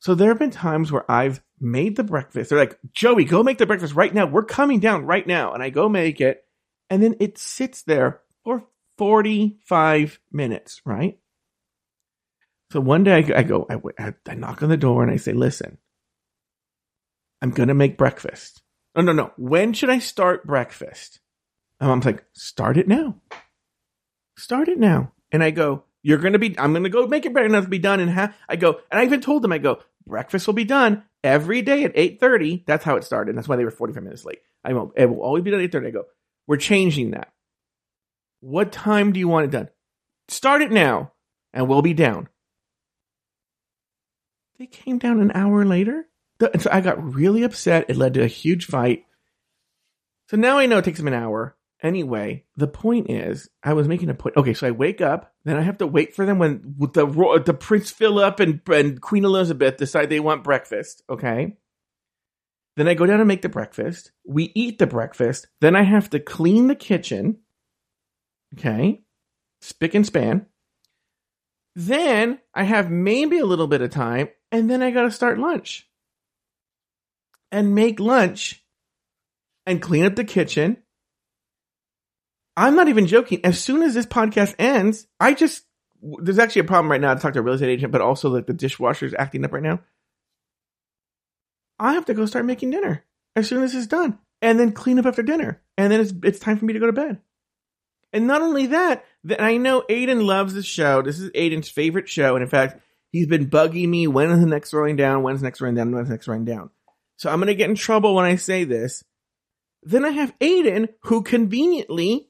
[0.00, 2.50] So there have been times where I've made the breakfast.
[2.50, 4.26] They're like, Joey, go make the breakfast right now.
[4.26, 5.52] We're coming down right now.
[5.52, 6.44] And I go make it,
[6.88, 8.64] and then it sits there for
[8.98, 11.18] 45 minutes, right?
[12.72, 15.16] So one day I go, I, go I, I, knock on the door and I
[15.16, 15.78] say, listen,
[17.40, 18.62] I'm going to make breakfast.
[18.94, 19.32] No, no, no.
[19.38, 21.20] When should I start breakfast?
[21.80, 23.16] And mom's like, start it now.
[24.36, 25.12] Start it now.
[25.32, 27.70] And I go, you're going to be, I'm going to go make it breakfast to
[27.70, 28.34] be done in half.
[28.48, 31.84] I go, and I even told them, I go, breakfast will be done every day
[31.84, 32.66] at 8.30.
[32.66, 33.36] That's how it started.
[33.36, 34.40] That's why they were 45 minutes late.
[34.64, 35.86] I go, it will always be done at 8.30.
[35.86, 36.04] I go,
[36.46, 37.32] we're changing that.
[38.40, 39.68] What time do you want it done?
[40.28, 41.12] Start it now
[41.52, 42.28] and we'll be down.
[44.58, 46.06] They came down an hour later.
[46.40, 47.86] And so I got really upset.
[47.88, 49.04] It led to a huge fight.
[50.28, 51.56] So now I know it takes them an hour.
[51.82, 54.36] Anyway, the point is, I was making a point.
[54.36, 57.54] Okay, so I wake up, then I have to wait for them when the the
[57.54, 61.02] Prince Philip and, and Queen Elizabeth decide they want breakfast.
[61.08, 61.56] Okay,
[62.76, 64.10] then I go down and make the breakfast.
[64.26, 65.46] We eat the breakfast.
[65.60, 67.38] Then I have to clean the kitchen.
[68.56, 69.02] Okay,
[69.60, 70.46] spick and span.
[71.76, 75.38] Then I have maybe a little bit of time, and then I got to start
[75.38, 75.88] lunch
[77.52, 78.64] and make lunch
[79.66, 80.78] and clean up the kitchen.
[82.56, 83.40] I'm not even joking.
[83.44, 85.64] As soon as this podcast ends, I just
[86.02, 88.28] there's actually a problem right now to talk to a real estate agent, but also
[88.28, 89.80] like the dishwasher is acting up right now.
[91.78, 93.04] I have to go start making dinner
[93.36, 96.40] as soon as it's done, and then clean up after dinner, and then it's it's
[96.40, 97.20] time for me to go to bed.
[98.12, 101.02] And not only that, that I know Aiden loves this show.
[101.02, 102.80] This is Aiden's favorite show, and in fact,
[103.12, 104.06] he's been bugging me.
[104.06, 105.22] When is the next rolling down?
[105.22, 105.92] When's the next rolling down?
[105.92, 106.70] When's the next rolling down?
[107.16, 109.04] So I'm gonna get in trouble when I say this.
[109.82, 112.28] Then I have Aiden, who conveniently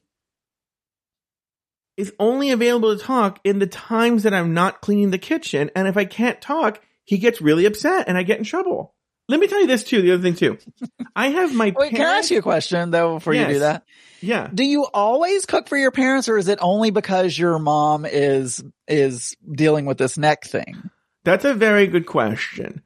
[1.97, 5.71] is only available to talk in the times that I'm not cleaning the kitchen.
[5.75, 8.95] And if I can't talk, he gets really upset and I get in trouble.
[9.29, 10.01] Let me tell you this too.
[10.03, 10.59] The other thing too,
[11.17, 13.59] I have my Wait, can I parents- ask you a question though before you do
[13.61, 13.85] that?
[14.21, 14.49] Yeah.
[14.53, 18.63] Do you always cook for your parents, or is it only because your mom is
[18.87, 20.91] is dealing with this neck thing?
[21.25, 22.83] That's a very good question.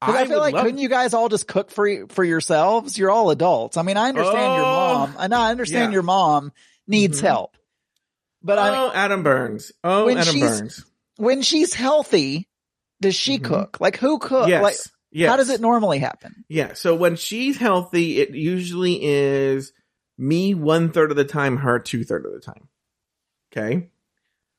[0.00, 2.98] Because I, feel like couldn't you guys all just cook for for yourselves?
[2.98, 3.76] You're all adults.
[3.76, 4.94] I mean, I understand your Oh.
[4.98, 5.94] mom, and I understand Yeah.
[5.94, 6.52] your mom
[6.88, 7.26] needs Mhm.
[7.26, 7.56] help.
[8.42, 9.70] But I oh, Adam Burns.
[9.84, 10.84] Oh, Adam Burns.
[11.16, 12.48] when she's healthy,
[13.00, 13.44] does she Mhm.
[13.44, 13.76] cook?
[13.80, 14.48] Like who cook?
[14.48, 14.62] Yes.
[14.64, 14.76] Like
[15.12, 15.30] yes.
[15.30, 16.44] how does it normally happen?
[16.48, 16.72] Yeah.
[16.74, 19.72] So when she's healthy, it usually is
[20.18, 22.68] me one third of the time, her two third of the time.
[23.52, 23.88] Okay.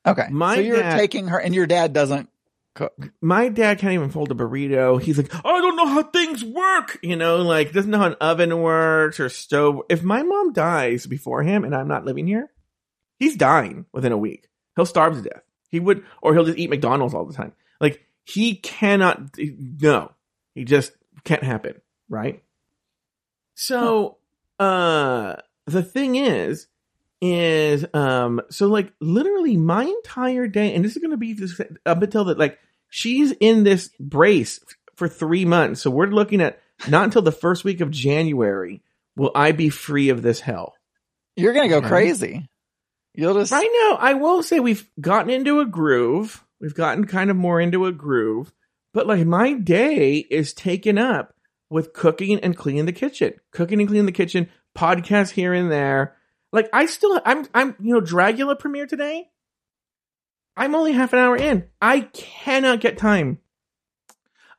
[0.06, 2.28] Okay, My so you're dad- taking her, and your dad doesn't
[2.74, 2.92] cook.
[3.22, 5.00] My dad can't even fold a burrito.
[5.00, 6.98] He's like, I don't know how things work.
[7.02, 9.80] You know, like doesn't know how an oven works or stove.
[9.88, 12.50] If my mom dies before him and I'm not living here,
[13.18, 14.48] he's dying within a week.
[14.76, 15.42] He'll starve to death.
[15.70, 17.52] He would, or he'll just eat McDonald's all the time.
[17.80, 19.36] Like he cannot.
[19.38, 20.12] No,
[20.54, 20.92] he just
[21.24, 21.80] can't happen.
[22.10, 22.42] Right.
[23.54, 24.18] So,
[24.58, 25.36] uh,
[25.66, 26.66] the thing is,
[27.20, 31.60] is um, so like literally my entire day, and this is going to be this,
[31.86, 34.60] up until that, like she's in this brace
[34.96, 35.80] for three months.
[35.82, 38.82] So we're looking at not until the first week of January
[39.16, 40.74] will I be free of this hell.
[41.36, 41.88] You're gonna go Okay.
[41.88, 42.48] crazy.
[43.14, 46.44] You'll just Right now, I will say we've gotten into a groove.
[46.60, 48.52] We've gotten kind of more into a groove,
[48.92, 51.33] but like my day is taken up
[51.70, 56.16] with cooking and cleaning the kitchen, cooking and cleaning the kitchen, podcasts here and there.
[56.52, 59.28] Like I still, I'm, I'm, you know, Dragula premiere today.
[60.56, 61.64] I'm only half an hour in.
[61.82, 63.38] I cannot get time.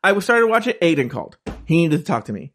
[0.04, 0.74] I was started watching.
[0.82, 1.38] Aiden called.
[1.66, 2.54] He needed to talk to me.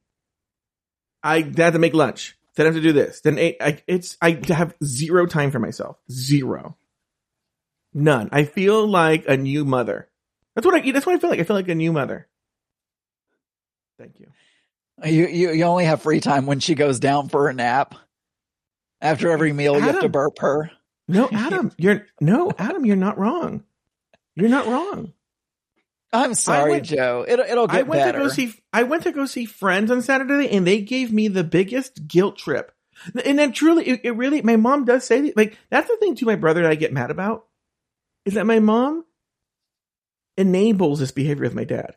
[1.23, 2.37] I had to make lunch.
[2.55, 3.23] Then I have to do this.
[3.23, 5.97] Then I, it's I have zero time for myself.
[6.11, 6.77] Zero.
[7.93, 8.29] None.
[8.31, 10.09] I feel like a new mother.
[10.55, 10.91] That's what I.
[10.93, 11.41] That's what I feel like.
[11.41, 12.29] I feel like a new mother.
[14.01, 14.29] Thank you.
[15.05, 17.95] you, you you only have free time when she goes down for a nap.
[19.03, 20.71] After every meal, you have to burp her.
[21.07, 22.87] No, Adam, you're no Adam.
[22.87, 23.63] You're not wrong.
[24.37, 25.13] You're not wrong.
[26.13, 27.27] I'm sorry, went- Joe.
[27.29, 28.19] It'll it'll get I went better.
[28.19, 28.55] to go see.
[28.73, 32.39] I went to go see Friends on Saturday, and they gave me the biggest guilt
[32.39, 32.73] trip.
[33.25, 34.41] And then truly, it, it really.
[34.41, 35.37] My mom does say that.
[35.37, 37.45] Like that's the thing to my brother that I get mad about
[38.25, 39.05] is that my mom
[40.39, 41.97] enables this behavior with my dad.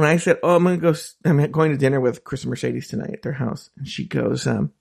[0.00, 0.94] When I said, "Oh, I'm gonna go.
[1.24, 4.46] I'm going to dinner with Chris and Mercedes tonight at their house," and she goes,
[4.46, 4.72] "Um,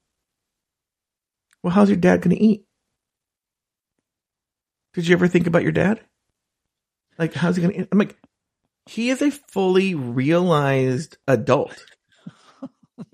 [1.61, 2.65] well, how's your dad gonna eat?
[4.93, 5.99] Did you ever think about your dad?
[7.17, 8.17] Like, how's he gonna eat?" I'm like,
[8.85, 11.85] he is a fully realized adult.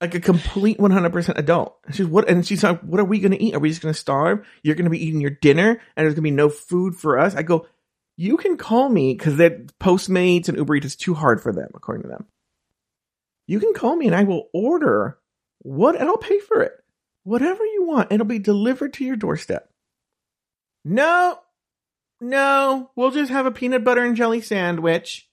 [0.00, 1.76] like a complete 100% adult.
[1.90, 3.54] She's what, and she's like, what are we going to eat?
[3.54, 4.46] Are we just going to starve?
[4.62, 7.18] You're going to be eating your dinner and there's going to be no food for
[7.18, 7.34] us.
[7.34, 7.66] I go,
[8.16, 11.70] you can call me because that Postmates and Uber Eats is too hard for them,
[11.74, 12.26] according to them.
[13.46, 15.18] You can call me and I will order
[15.58, 16.72] what, and I'll pay for it.
[17.24, 18.12] Whatever you want.
[18.12, 19.68] It'll be delivered to your doorstep.
[20.84, 21.38] No,
[22.20, 25.28] no, we'll just have a peanut butter and jelly sandwich.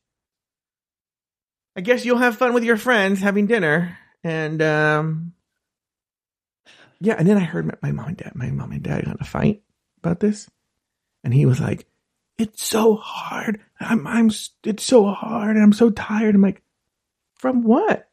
[1.76, 3.98] I guess you'll have fun with your friends having dinner.
[4.24, 5.34] And um
[7.00, 9.16] yeah, and then I heard my, my mom and dad, my mom and dad got
[9.16, 9.62] in a fight
[10.00, 10.50] about this.
[11.24, 11.86] And he was like,
[12.38, 13.62] It's so hard.
[13.80, 14.32] I'm I'm
[14.64, 16.36] it's so hard and I'm so tired.
[16.36, 16.62] I'm like,
[17.36, 18.10] from what?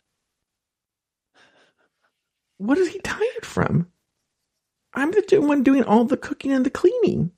[2.58, 3.86] What is he tired from?
[4.92, 7.30] I'm the one doing all the cooking and the cleaning.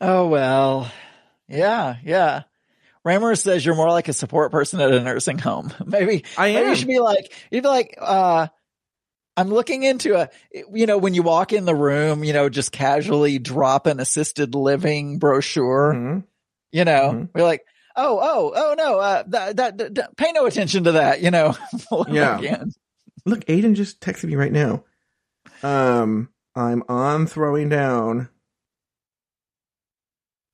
[0.00, 0.90] Oh well,
[1.48, 2.44] yeah, yeah.
[3.04, 5.72] Raymer says you're more like a support person at a nursing home.
[5.86, 6.68] Maybe I maybe am.
[6.70, 8.48] you should be like you'd be like, uh,
[9.40, 12.72] I'm looking into a, you know, when you walk in the room, you know, just
[12.72, 15.94] casually drop an assisted living brochure.
[15.94, 16.24] Mhm.
[16.72, 17.28] You know, Mhm.
[17.34, 17.64] we're like,
[17.96, 21.20] oh, oh, oh no, uh, that, that, that- that- pay no attention to that.
[21.22, 21.56] You know,
[22.08, 22.38] Yeah.
[22.38, 22.72] Again.
[23.26, 24.84] Look, Aiden just texted me right now.
[25.62, 28.28] Um, I'm on throwing down.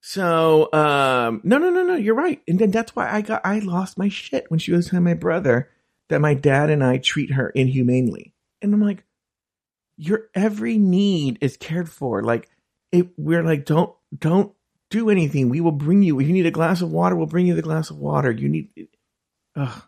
[0.01, 2.41] So, um, no, no, no, no, you're right.
[2.47, 5.15] And then that's why I got, I lost my shit when she was telling my
[5.15, 5.69] brother
[6.09, 8.33] that my dad and I treat her inhumanely.
[8.67, 9.05] And I'm like,
[9.97, 12.23] your every need is cared for.
[12.23, 12.51] Like,
[12.93, 14.53] it, we're like, don't, don't
[14.91, 15.49] do anything.
[15.49, 17.63] We will bring you, if you need a glass of water, we'll bring you the
[17.63, 18.31] glass of water.
[18.31, 18.89] You need,
[19.55, 19.83] ugh.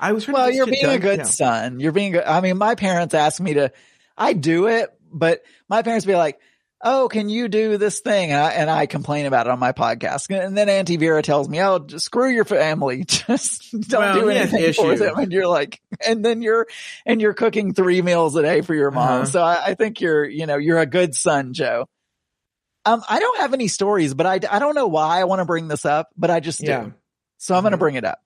[0.00, 1.80] I was Well, you're being a good son.
[1.80, 2.24] You're being good.
[2.24, 3.72] I mean, my parents ask me to,
[4.16, 6.40] I do it, but my parents be like,
[6.80, 8.30] Oh, can you do this thing?
[8.30, 10.30] And I, and I complain about it on my podcast.
[10.30, 13.04] And then Auntie Vera tells me, Oh, just screw your family.
[13.08, 15.18] Just don't Well, do anything for them.
[15.18, 16.68] And you're like, and then you're,
[17.04, 19.08] and you're cooking three meals a day for your mom.
[19.08, 19.24] Uh-huh.
[19.24, 21.86] So I, I think you're, you know, you're a good son, Joe.
[22.84, 25.44] Um, I don't have any stories, but I, I don't know why I want to
[25.44, 26.94] bring this up, but I just do.
[27.38, 28.20] So I'm going to bring it up.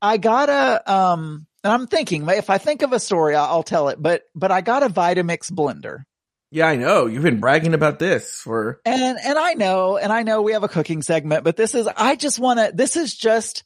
[0.00, 3.62] I got a, um, and I'm thinking if I think of a story, I'll, I'll
[3.62, 6.04] tell it, but, but I got a Vitamix blender
[6.52, 7.06] Yeah, I know.
[7.06, 10.64] You've been bragging about this for and, and I know, and I know we have
[10.64, 13.62] a cooking segment, but this is, I just want to, this is just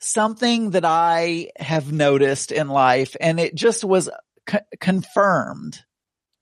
[0.00, 4.10] something that I have noticed in life and it just was
[4.46, 5.78] co- confirmed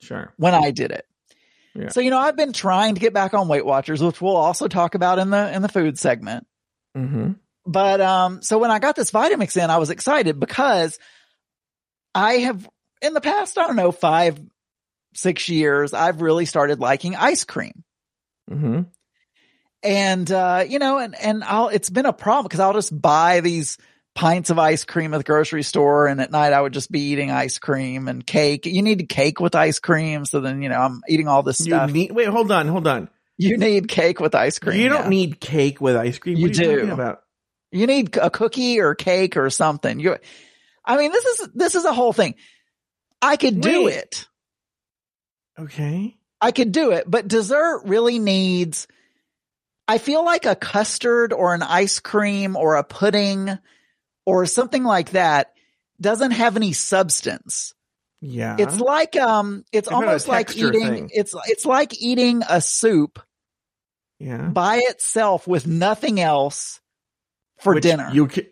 [0.00, 0.32] sure.
[0.38, 1.04] when I did it.
[1.74, 1.90] Yeah.
[1.90, 4.66] So, you know, I've been trying to get back on Weight Watchers, which we'll also
[4.66, 6.46] talk about in the, in the food segment.
[6.96, 7.32] Mm-hmm.
[7.66, 10.98] But um, so when I got this Vitamix in, I was excited because
[12.14, 12.66] I have
[13.02, 14.40] in the past, I don't know, five,
[15.14, 17.84] six years, I've really started liking ice cream.
[18.50, 18.82] Mm-hmm.
[19.82, 23.40] And, uh, you know, and, and I'll, it's been a problem because I'll just buy
[23.40, 23.78] these
[24.14, 26.08] pints of ice cream at the grocery store.
[26.08, 28.66] And at night I would just be eating ice cream and cake.
[28.66, 30.24] You need cake with ice cream.
[30.24, 31.92] So then, you know, I'm eating all this You stuff.
[31.92, 33.08] need, wait, hold on, hold on.
[33.36, 34.80] you need cake with ice cream.
[34.80, 35.08] you don't yeah.
[35.10, 36.36] need cake with ice cream.
[36.36, 36.76] You What are you do.
[36.76, 37.20] talking about?
[37.70, 40.00] You need a cookie or cake or something.
[40.00, 40.16] You,
[40.84, 42.34] I mean, this is, this is a whole thing.
[43.20, 44.27] I could do it.
[45.58, 46.16] Okay.
[46.40, 48.86] I could do it, but dessert really needs,
[49.88, 53.58] I feel like a custard or an ice cream or a pudding
[54.24, 55.52] or something like that
[56.00, 57.74] doesn't have any substance.
[58.20, 58.56] Yeah.
[58.58, 61.10] It's like, um, it's almost like eating, thing.
[61.12, 63.20] it's, it's like eating a soup
[64.20, 64.48] yeah.
[64.48, 66.80] by itself with nothing else
[67.58, 68.10] for Which dinner.
[68.12, 68.46] You can,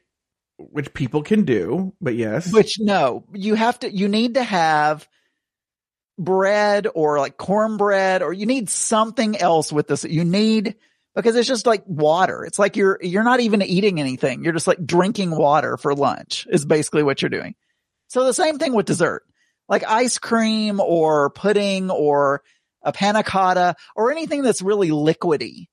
[0.59, 2.53] which people can do, but yes.
[2.53, 5.07] Which no, you have to, you need to have
[6.19, 10.05] bread or like cornbread or you need something else with this.
[10.05, 10.77] You need,
[11.15, 12.45] because it's just like water.
[12.45, 14.43] It's like you're, you're not even eating anything.
[14.45, 17.55] You're just like drinking water for lunch is basically what you're doing.
[18.09, 19.25] So the same thing with dessert,
[19.69, 22.43] like ice cream or pudding or
[22.83, 25.67] a panna cotta or anything that's really liquidy,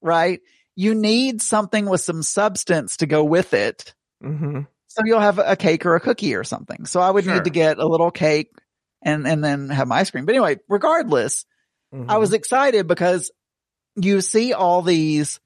[0.00, 0.40] right?
[0.76, 3.94] You need something with some substance to go with it.
[4.22, 6.86] hmm So you'll have a cake or a cookie or something.
[6.86, 7.34] So I would Sure.
[7.34, 8.50] need to get a little cake
[9.04, 10.24] and, and then have my ice cream.
[10.26, 11.44] But anyway, regardless,
[11.94, 12.10] Mm-hmm.
[12.10, 13.30] I was excited because
[13.94, 15.38] you see all these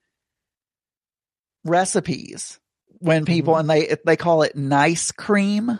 [1.64, 2.58] recipes
[3.00, 3.60] when people, Mhm.
[3.60, 5.78] and they, they call it nice cream.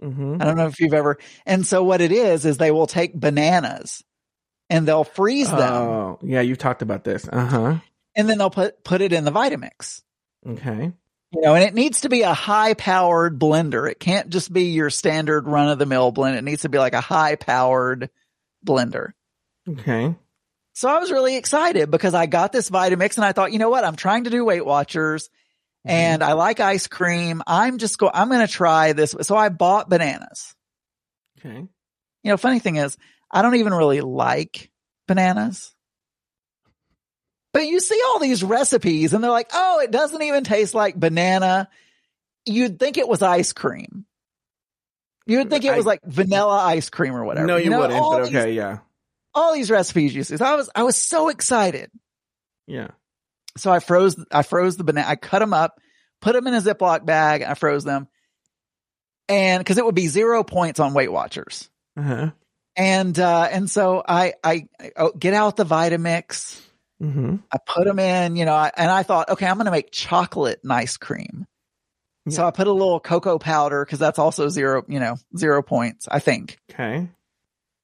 [0.00, 2.86] hmm I don't know if you've ever, and so what it is, is they will
[2.86, 4.02] take bananas
[4.68, 6.40] and they'll freeze them Oh, yeah.
[6.40, 7.26] You talked about this.
[7.28, 7.76] Uh huh.
[8.14, 10.02] and then they'll put, put it in the Vitamix.
[10.46, 10.92] Okay.
[11.32, 13.90] You know, and it needs to be a high powered blender.
[13.90, 16.36] It can't just be your standard run of the mill blend.
[16.36, 18.10] It needs to be like a high powered
[18.64, 19.12] blender.
[19.66, 20.14] Okay.
[20.74, 23.70] So I was really excited because I got this Vitamix and I thought, you know
[23.70, 23.84] what?
[23.84, 25.28] I'm trying to do Weight Watchers
[25.86, 25.90] mm-hmm.
[25.90, 27.42] and I like ice cream.
[27.46, 29.14] I'm just go, I'm going to try this.
[29.22, 30.54] So I bought bananas.
[31.38, 31.66] Okay.
[32.22, 32.96] You know, funny thing is
[33.30, 34.70] I don't even really like
[35.08, 35.71] bananas.
[37.52, 40.98] But you see all these recipes and they're like, oh, it doesn't even taste like
[40.98, 41.68] banana.
[42.46, 44.06] You'd think it was ice cream.
[45.26, 47.46] You would think it was I- like vanilla ice cream or whatever.
[47.46, 48.00] No, you, know, wouldn't.
[48.00, 48.52] But these- okay.
[48.54, 48.78] Yeah.
[49.34, 50.36] all these recipes you see.
[50.38, 51.90] So I was, I was so excited.
[52.66, 52.88] Yeah.
[53.58, 55.78] So I froze, I froze the banana, I cut them up,
[56.22, 58.08] put them in a Ziploc bag, and I froze them.
[59.28, 61.68] And cause it would be zero points on Weight Watchers.
[61.98, 62.30] Uh huh.
[62.76, 66.58] And, uh, and so I, I, I oh, get out the Vitamix.
[67.02, 69.90] Hmm I put them in, you know, and I thought, okay, I'm going to make
[69.90, 71.46] chocolate and ice cream.
[72.28, 76.06] So I put a little cocoa powder because that's also zero, you know, zero points,
[76.08, 76.56] I think.
[76.70, 77.08] Okay.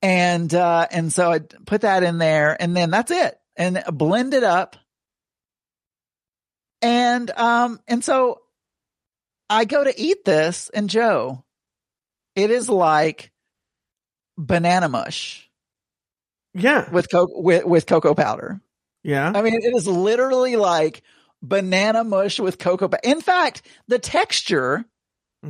[0.01, 4.35] And, uh, and so I put that in there and then that's it and blend
[4.35, 4.77] it up.
[6.83, 8.43] And, um, and so
[9.51, 11.45] I go to eat this and Joe,
[12.37, 13.33] it is like
[14.37, 15.51] banana mush
[16.55, 16.89] Yeah.
[16.93, 18.61] with co- with, with cocoa powder.
[19.03, 19.33] Yeah.
[19.35, 21.03] I mean, it is literally like
[21.43, 22.89] banana mush with cocoa.
[22.89, 24.85] Pa- In fact, the texture,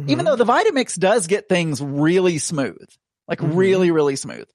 [0.07, 2.87] even though the Vitamix does get things really smooth,
[3.27, 3.57] like Mhm.
[3.57, 4.47] really, really smooth,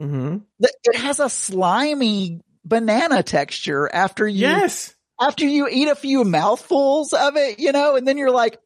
[0.00, 4.94] hmm the, it has a slimy banana texture after you, Yes.
[5.20, 8.58] after you eat a few mouthfuls of it, you know, and then you're like,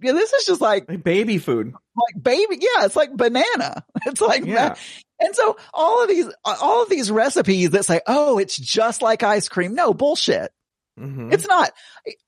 [0.00, 1.72] yeah, this is just like, Like baby food.
[1.96, 2.56] like baby.
[2.60, 3.84] Yeah, it's like banana.
[4.06, 4.74] It's like, Yeah.
[5.22, 9.22] And so all of these, all of these recipes that say, oh, it's just like
[9.22, 9.74] ice cream.
[9.74, 10.50] No bullshit.
[10.98, 11.72] hmm It's not.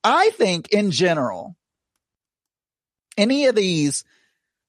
[0.03, 1.57] I think in general,
[3.17, 4.05] any of these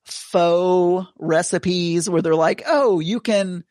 [0.06, 3.64] faux recipes where they're like, oh, you can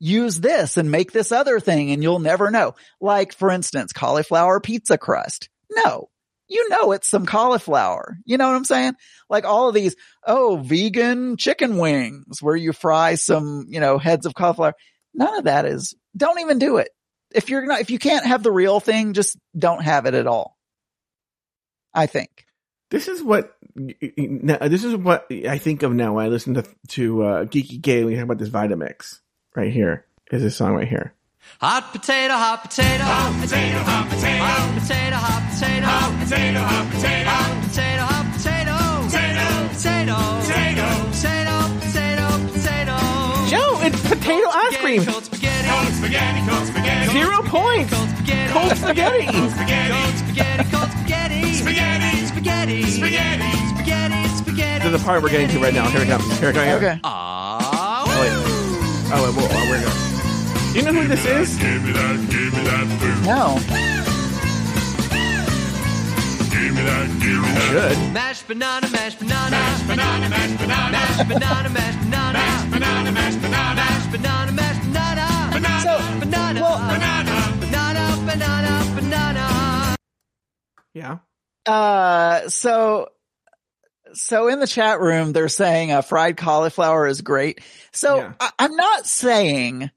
[0.00, 2.74] use this and make this other thing and you'll never know.
[3.00, 5.48] Like, for instance, cauliflower pizza crust.
[5.70, 6.08] No,
[6.48, 8.18] you know, it's some cauliflower.
[8.24, 8.94] You know what I'm saying?
[9.28, 14.26] Like all of these, oh, vegan chicken wings where you fry some, you know, heads
[14.26, 14.74] of cauliflower.
[15.14, 16.88] None of that is, don't even do it.
[17.34, 20.26] If you're not, if you can't have the real thing, just don't have it at
[20.26, 20.56] all.
[21.92, 22.44] I think.
[22.90, 27.22] This is what this is what I think of now when I listen to to
[27.22, 29.20] uh, Geeky Gay we talk about this Vitamix.
[29.56, 31.14] Right here is this song right here.
[31.60, 36.90] Hot potato, hot potato, hot potato, hot potato, hot potato, hot potato, hot potato, hot
[36.90, 38.74] potato, hot potato, hot potato,
[39.04, 42.94] potato, potato, potato, potato, potato, potato.
[43.48, 45.04] Joe, it's potato ice cream.
[45.04, 47.92] Cold spaghetti, cold spaghetti, cold spaghetti, Zero points.
[47.94, 49.26] cold spaghetti, Cold spaghetti.
[49.32, 54.82] cold spaghetti, cold spaghetti, spaghetti, spaghetti, spaghetti, spaghetti, spaghetti.
[54.84, 55.88] This is the part we're getting to right now.
[55.88, 56.38] Here it comes.
[56.40, 56.68] Here it comes.
[56.82, 56.98] Okay.
[57.04, 58.32] Ah, Oh, wait.
[59.12, 60.13] Oh, well, oh, we're gonna.
[60.74, 61.56] Do you know who this is?
[61.56, 63.18] Give me that, give me that food.
[63.30, 63.54] No.
[66.50, 67.94] Give me that, give me that.
[67.94, 68.12] Good.
[68.12, 69.50] Mashed banana, mashed banana.
[69.50, 70.90] Mashed banana, mashed banana.
[70.90, 72.38] Mashed banana, mashed banana.
[72.38, 73.74] Mashed banana, mashed banana.
[73.76, 75.50] Mashed banana, mashed banana.
[75.52, 76.60] Banana, So, Banana.
[76.60, 77.56] well, banana.
[77.60, 79.96] Banana, banana, banana.
[80.92, 81.18] Yeah.
[81.66, 83.10] Uh, so,
[84.14, 87.60] so in the chat room, they're saying uh, fried cauliflower is great.
[87.92, 88.32] So Yeah.
[88.58, 89.90] I'm not saying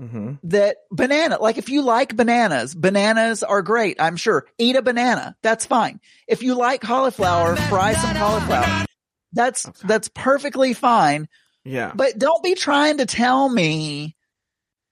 [0.00, 0.34] Mm-hmm.
[0.44, 4.00] that banana, like if you like bananas, bananas are great.
[4.00, 4.46] I'm sure.
[4.56, 5.34] Eat a banana.
[5.42, 6.00] That's fine.
[6.28, 8.86] If you like cauliflower, fry some cauliflower.
[9.32, 9.88] That's, Okay.
[9.88, 11.28] that's perfectly fine.
[11.64, 11.92] Yeah.
[11.94, 14.14] But don't be trying to tell me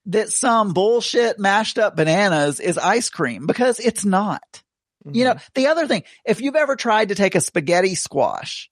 [0.07, 4.63] that some bullshit mashed up bananas is ice cream because it's not.
[5.09, 8.69] You know, the other thing, if you've ever tried to take a spaghetti squash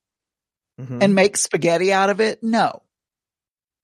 [0.80, 1.01] Mhm.
[1.01, 2.82] and make spaghetti out of it, no.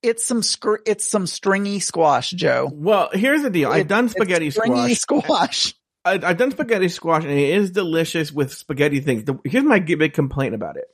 [0.03, 2.70] It's some scr- it's some stringy squash, Joe.
[2.72, 3.70] well, here's the deal.
[3.70, 5.24] I've done spaghetti stringy squash.
[5.24, 5.74] squash.
[6.05, 9.24] I, I've done spaghetti squash, and it is delicious with spaghetti things.
[9.24, 10.86] The, here's my big complaint about it.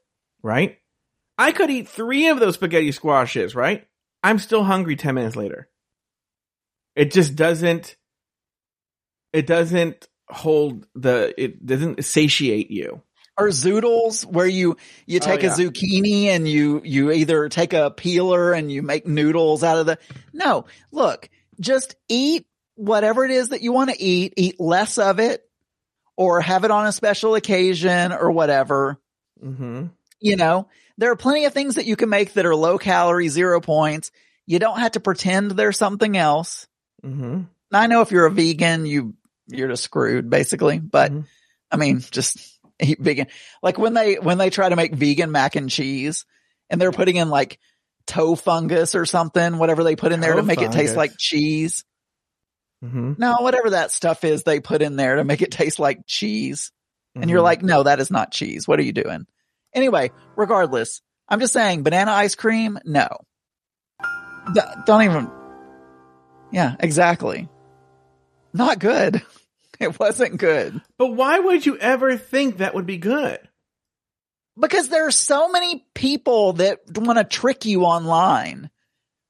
[0.43, 0.79] Right?
[1.39, 3.55] I could eat three of those spaghetti squashes.
[3.55, 3.87] Right?
[4.23, 5.69] I'm still hungry ten minutes later.
[6.97, 7.97] It just doesn't.
[9.33, 11.33] It doesn't hold the.
[11.41, 13.03] It doesn't satiate you.
[13.39, 15.53] Or zoodles where you, you Oh, take yeah.
[15.53, 19.85] a zucchini and you, you either take a peeler and you make noodles out of
[19.87, 19.99] the,
[20.33, 21.29] no, look,
[21.61, 25.43] just eat whatever it is that you want to eat, eat less of it
[26.17, 28.99] or have it on a special occasion or whatever.
[29.45, 29.87] Mm-hmm.
[30.19, 33.29] You know, there are plenty of things that you can make that are low calorie,
[33.29, 34.11] zero points.
[34.47, 36.67] You don't have to pretend there's something else.
[37.05, 37.43] Mm-hmm.
[37.71, 39.15] I know if you're a vegan, you,
[39.47, 41.27] you're just screwed basically, but Mhm.
[41.71, 43.27] I mean, just eat vegan.
[43.63, 46.25] Like when they, when they try to make vegan mac and cheese
[46.71, 47.59] and they're putting in like
[48.07, 51.13] toe fungus or something, whatever they put in there to Toe make it taste like
[51.19, 51.85] cheese.
[52.85, 53.15] Mm-hmm.
[53.19, 56.71] No, whatever that stuff is they put in there to make it taste like cheese.
[57.15, 57.31] And Mm-hmm.
[57.31, 58.69] you're like, no, that is not cheese.
[58.69, 59.27] What are you doing?
[59.73, 62.79] Anyway, regardless, I'm just saying banana ice cream.
[62.85, 63.09] No,
[64.55, 65.31] D- don't even.
[66.53, 67.49] Yeah, exactly.
[68.53, 69.23] Not good.
[69.81, 73.39] It wasn't good But why would you ever think that would be good?
[74.59, 78.71] because there are so many people that want to trick you online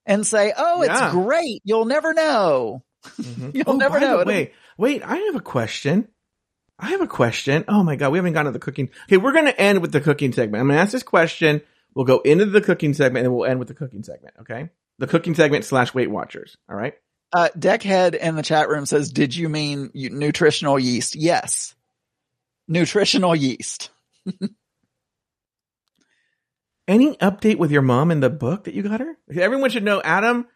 [0.05, 1.07] and say, Oh, Yeah.
[1.07, 1.61] it's great.
[1.65, 2.85] You'll never know.
[3.05, 3.51] Mm-hmm.
[3.55, 4.25] You'll oh, never by know.
[4.25, 6.09] Wait, wait, I have a question.
[6.79, 7.65] I have a question.
[7.69, 8.91] Oh my god, we haven't gotten to the cooking.
[9.05, 10.61] Okay, we're gonna end with the cooking segment.
[10.61, 11.63] I'm gonna ask this question.
[11.95, 14.35] We'll go into the cooking segment and we'll end with the cooking segment.
[14.43, 14.69] Okay,
[14.99, 16.57] the cooking segment slash Weight Watchers.
[16.69, 16.95] All right.
[17.33, 21.17] Uh, Deckhead in the chat room says, did you mean nutritional yeast?
[21.17, 21.75] Yes.
[22.69, 23.91] Nutritional yeast.
[26.89, 29.17] Any update with your mom in the book that you got her?
[29.35, 30.47] Everyone should know Adam,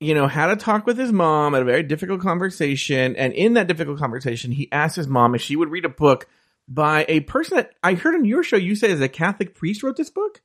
[0.00, 3.16] you know, had a talk with his mom at a very difficult conversation.
[3.16, 6.26] And in that difficult conversation, he asked his mom if she would read a book
[6.68, 9.82] by a person that I heard on your show you said is a Catholic priest
[9.82, 10.42] wrote this book.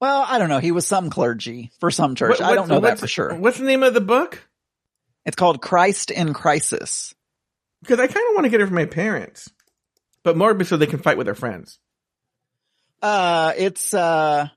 [0.00, 0.58] Well, I don't know.
[0.60, 2.40] He was some clergy for some church.
[2.40, 3.34] What- I don't know that for sure.
[3.34, 4.47] What's the name of the book?
[5.28, 7.14] It's called Christ in Crisis.
[7.82, 9.52] Because I kind of want to get it from my parents,
[10.24, 11.78] but more so they can fight with their friends.
[13.02, 14.48] Uh, it's, uh,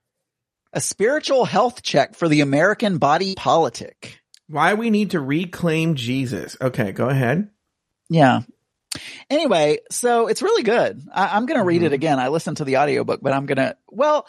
[0.71, 4.21] a spiritual health check for the American body politic.
[4.47, 6.55] Why we need to reclaim Jesus.
[6.61, 7.49] Okay, go ahead.
[8.09, 8.43] Yeah.
[9.29, 11.01] Anyway, so it's really good.
[11.13, 11.95] I, I'm going to read it Mhm.
[11.95, 12.17] again.
[12.17, 14.25] I listened to the audiobook, but I'm going to, well,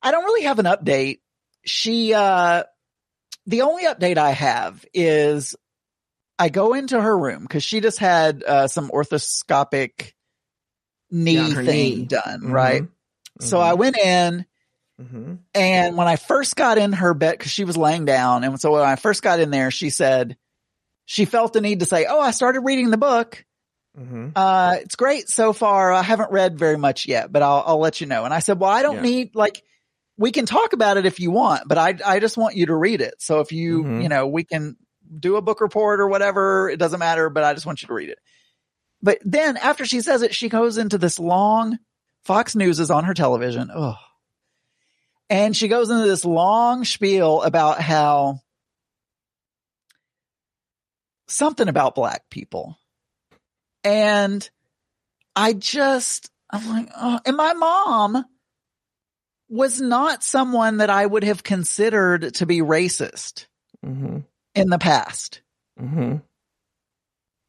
[0.00, 1.18] I don't really have an update.
[1.66, 2.62] She, uh,
[3.50, 5.56] the only update I have is
[6.38, 10.12] I go into her room because she just had, uh, some arthroscopic
[11.10, 12.02] knee Yeah, thing knee.
[12.04, 12.52] done, Mhm.
[12.52, 12.84] right?
[13.40, 14.46] So I went in
[14.98, 18.44] hmm and when I first got in her bed, cause she was laying down.
[18.44, 20.36] And so when I first got in there, she said
[21.06, 23.44] she felt the need to say, Oh, I started reading the book.
[23.96, 25.92] hmm Uh, it's great so far.
[25.92, 28.24] I haven't read very much yet, but I'll, I'll let you know.
[28.24, 29.02] And I said, well, I don't Yeah.
[29.02, 29.60] need like,
[30.20, 32.74] we can talk about it if you want, but I, I just want you to
[32.76, 33.14] read it.
[33.20, 34.02] So if you, Mhm.
[34.02, 34.76] you know, we can
[35.18, 36.68] do a book report or whatever.
[36.68, 38.18] It doesn't matter, but I just want you to read it.
[39.02, 41.78] But then after she says it, she goes into this long
[42.24, 43.70] Fox News is on her television.
[43.74, 43.96] Oh,
[45.30, 48.40] and she goes into this long spiel about how
[51.28, 52.78] something about black people.
[53.84, 54.48] And
[55.34, 58.24] I just, I'm like, oh, and my mom
[59.50, 63.46] was not someone that I would have considered to be racist
[63.84, 64.18] hmm
[64.54, 65.42] in the past.
[65.78, 66.16] hmm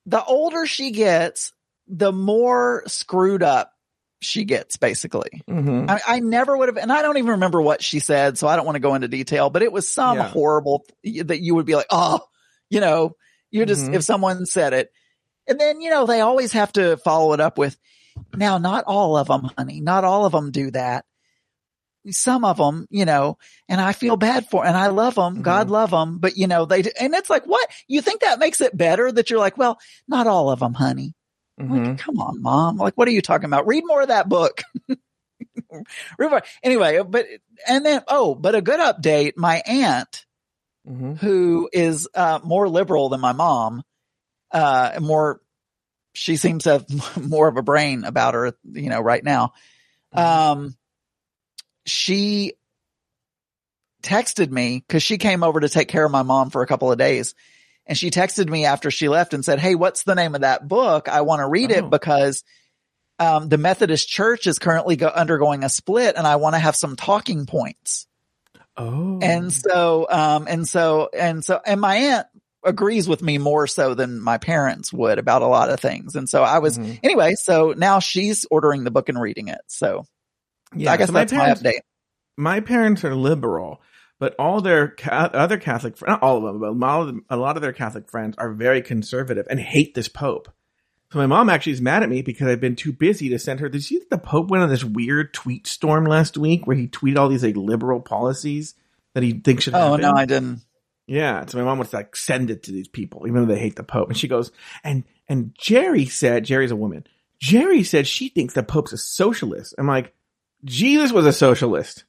[0.06, 1.54] The older she gets,
[1.88, 3.72] the more screwed up
[4.20, 5.42] she gets basically.
[5.48, 8.48] hmm I, I never would have, and I don't even remember what she said, so
[8.48, 10.28] I don't want to go into detail, but it was some Yeah.
[10.28, 12.20] horrible th- that you would be like, oh,
[12.70, 13.16] you know,
[13.52, 13.96] you're just, Mhm.
[13.96, 14.90] if someone said it.
[15.48, 17.78] And then, you know, they always have to follow it up with,
[18.36, 21.06] now, not all of them, honey, not all of them do that.
[22.10, 23.38] Some of them, you know,
[23.70, 25.42] and I feel bad for, and I love them.
[25.42, 27.70] God love them, but you know, they, and it's like, what?
[27.88, 31.14] You think that makes it better that you're like, well, not all of them, honey.
[31.60, 32.78] hmm Like, come on, mom.
[32.78, 33.68] Like, what are you talking about?
[33.68, 34.62] Read more of that book.
[36.64, 37.26] Anyway, but,
[37.68, 39.34] and then, oh, but a good update.
[39.38, 40.26] My aunt,
[40.86, 43.84] hmm who is, uh, more liberal than my mom,
[44.52, 45.40] uh, more,
[46.14, 49.54] she seems to have more of a brain about her, you know, right now.
[50.14, 50.76] Um,
[51.86, 52.54] she
[54.04, 56.92] texted me cause she came over to take care of my mom for a couple
[56.92, 57.36] of days.
[57.86, 60.68] And she texted me after she left and said, Hey, what's the name of that
[60.68, 61.10] book?
[61.10, 61.76] I want to read Oh.
[61.78, 62.44] it because,
[63.20, 66.76] um, the Methodist church is currently go- undergoing a split and I want to have
[66.76, 68.08] some talking points.
[68.78, 69.20] Oh.
[69.22, 72.28] And so, um, and so, and so, and my aunt
[72.64, 76.16] agrees with me more so than my parents would about a lot of things.
[76.16, 77.00] And so I was, Mhm.
[77.04, 79.62] anyway, so now she's ordering the book and reading it.
[79.68, 80.06] So
[80.76, 81.80] yeah, I guess so that's my update.
[82.38, 83.82] my parents are liberal,
[84.20, 87.26] but all their ca- other Catholic, not all of them, but a lot of, them,
[87.30, 90.50] a lot of their Catholic friends are very conservative and hate this Pope.
[91.12, 93.60] So my mom actually is mad at me because I've been too busy to send
[93.60, 93.68] her.
[93.68, 96.78] Did you see that the Pope went on this weird tweet storm last week where
[96.78, 98.76] he tweeted all these like liberal policies
[99.14, 100.02] that he thinks should Oh, happen?
[100.02, 100.62] no, I didn't.
[101.08, 103.60] Yeah, so my mom wants to like send it to these people, even though they
[103.60, 104.08] hate the Pope.
[104.08, 104.54] And she goes,
[104.86, 107.06] and and Jerry said, Jerry's a woman.
[107.42, 109.76] Jerry said she thinks the Pope's a socialist.
[109.78, 110.14] I'm like,
[110.64, 112.04] Jesus was a socialist.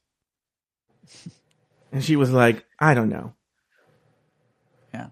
[1.92, 3.34] And she was like, I don't know.
[4.94, 5.08] Yeah.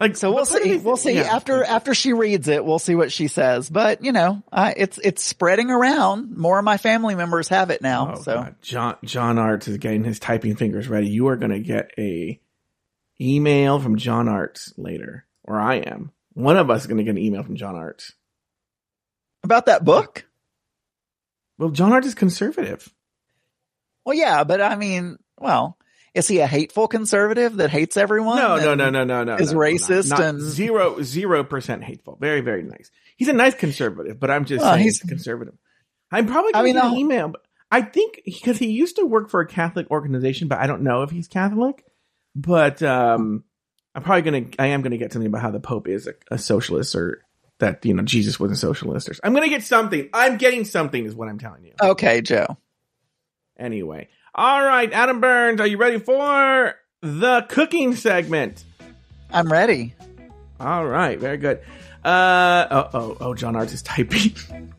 [0.00, 0.84] Like, So we'll but what do see.
[0.84, 1.34] We'll see yeah.
[1.34, 3.70] after, after she reads it, we'll see what she says.
[3.70, 6.36] But you know, uh, it's, it's spreading around.
[6.36, 8.14] More of my family members have it now.
[8.16, 8.54] Oh, so God.
[8.60, 11.08] John John Arts is getting his typing fingers ready.
[11.08, 12.40] You are going to get a
[13.20, 16.12] email from John Arts later, or I am.
[16.34, 18.12] One of us is going to get an email from John Arts.
[19.42, 20.24] about that book.
[21.58, 22.88] Well, John Arts is conservative.
[24.04, 25.76] Well, yeah, but I mean, well,
[26.14, 28.38] is he a hateful conservative that hates everyone?
[28.38, 29.36] No, no, no, no, no, no.
[29.36, 32.16] is no, racist not- and- zero, zero percent hateful.
[32.20, 32.90] Very, very nice.
[33.16, 35.54] He's a nice conservative, but I'm just Well, saying he's- conservative.
[36.10, 37.28] I'm probably I going to mean, an I'll- email.
[37.28, 40.82] But I think because he used to work for a Catholic organization, but I don't
[40.82, 41.84] know if he's Catholic.
[42.34, 43.44] But um,
[43.94, 44.62] I'm probably going to.
[44.62, 47.22] I am going to get something about how the Pope is a, a socialist, or
[47.58, 49.08] that you know Jesus wasn't socialist.
[49.08, 50.08] Or I'm going to get something.
[50.12, 51.72] I'm getting something, is what I'm telling you.
[51.80, 52.56] Okay, Joe.
[53.58, 58.64] Anyway, all right, Adam Burns, are you ready for the cooking segment?
[59.32, 59.94] I'm ready.
[60.60, 61.60] All right, very good.
[62.04, 64.34] Uh oh oh oh John Arts is typing.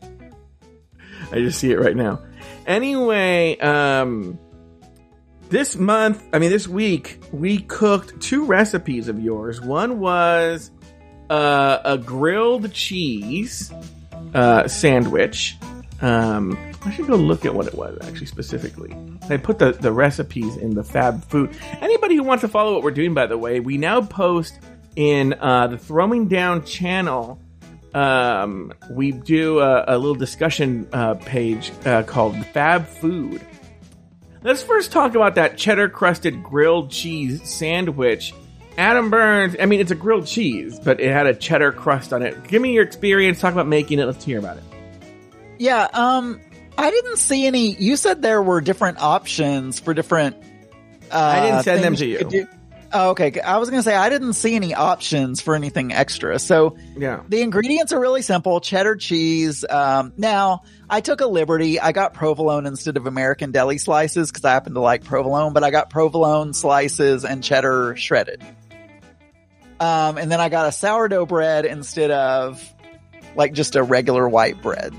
[1.32, 2.20] I just see it right now.
[2.66, 4.38] Anyway, um
[5.50, 9.60] this month, I mean this week, we cooked two recipes of yours.
[9.60, 10.70] One was
[11.30, 13.72] uh, a grilled cheese
[14.34, 15.56] uh sandwich.
[16.02, 18.96] Um I should go look at what it was actually specifically.
[19.28, 21.54] I put the, the recipes in the Fab Food.
[21.80, 24.58] Anybody who wants to follow what we're doing, by the way, we now post
[24.96, 27.38] in uh, the Throwing Down channel.
[27.92, 33.42] Um, we do a, a little discussion uh, page uh, called Fab Food.
[34.42, 38.32] Let's first talk about that cheddar crusted grilled cheese sandwich.
[38.78, 42.22] Adam Burns, I mean, it's a grilled cheese, but it had a cheddar crust on
[42.22, 42.42] it.
[42.44, 43.40] Give me your experience.
[43.40, 44.06] Talk about making it.
[44.06, 44.62] Let's hear about it.
[45.58, 46.40] Yeah, um,
[46.78, 47.74] I didn't see any.
[47.74, 50.36] You said there were different options for different.
[51.10, 52.24] Uh, I didn't send them to you.
[52.24, 52.46] do.
[52.92, 53.38] Oh, okay.
[53.40, 56.40] I was going to say I didn't see any options for anything extra.
[56.40, 57.20] So Yeah.
[57.28, 59.64] the ingredients are really simple: cheddar cheese.
[59.68, 61.78] Um, now I took a liberty.
[61.78, 65.62] I got provolone instead of American deli slices because I happen to like provolone, but
[65.62, 68.42] I got provolone slices and cheddar shredded.
[69.80, 72.62] Um, and then I got a sourdough bread instead of
[73.34, 74.92] like just a regular white bread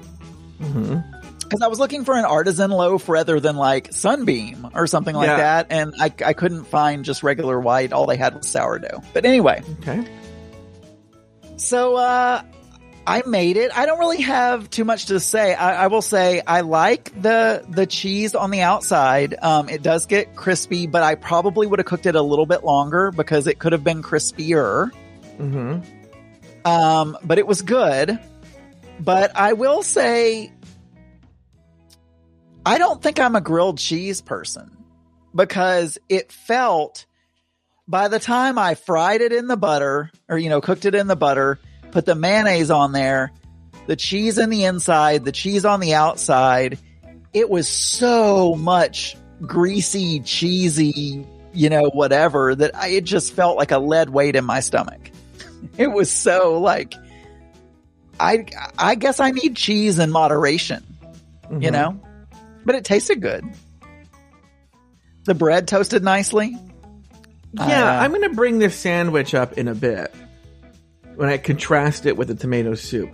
[0.59, 0.97] hmm
[1.43, 5.27] because I was looking for an artisan loaf rather than like Sunbeam or something like
[5.27, 5.38] Yeah.
[5.38, 7.91] that, and I I couldn't find just regular white.
[7.91, 9.03] All they had was sourdough.
[9.13, 10.01] But anyway, Okay.
[11.57, 12.41] so uh,
[13.05, 13.75] I made it.
[13.75, 15.53] I don't really have too much to say.
[15.55, 19.35] I, I will say I like the the cheese on the outside.
[19.41, 22.63] Um, it does get crispy, but I probably would have cooked it a little bit
[22.63, 24.91] longer because it could have been crispier.
[25.37, 25.79] hmm
[26.63, 28.19] Um, but it was good.
[28.99, 30.51] But I will say,
[32.63, 34.77] I don't think I'm a grilled cheese person
[35.33, 37.07] because it felt
[37.87, 41.07] by the time I fried it in the butter or, you know, cooked it in
[41.07, 41.59] the butter,
[41.91, 43.31] put the mayonnaise on there,
[43.87, 46.77] the cheese in the inside, the cheese on the outside.
[47.33, 53.71] It was so much greasy, cheesy, you know, whatever that I, it just felt like
[53.71, 55.09] a lead weight in my stomach.
[55.77, 56.95] It was so like,
[58.19, 58.45] I,
[58.77, 60.83] I guess I need cheese in moderation,
[61.51, 61.71] you Mhm.
[61.71, 61.99] know,
[62.65, 63.45] but it tasted good.
[65.25, 66.57] The bread toasted nicely.
[67.53, 70.13] Yeah, Uh, I'm going to bring this sandwich up in a bit
[71.16, 73.14] when I contrast it with the tomato soup.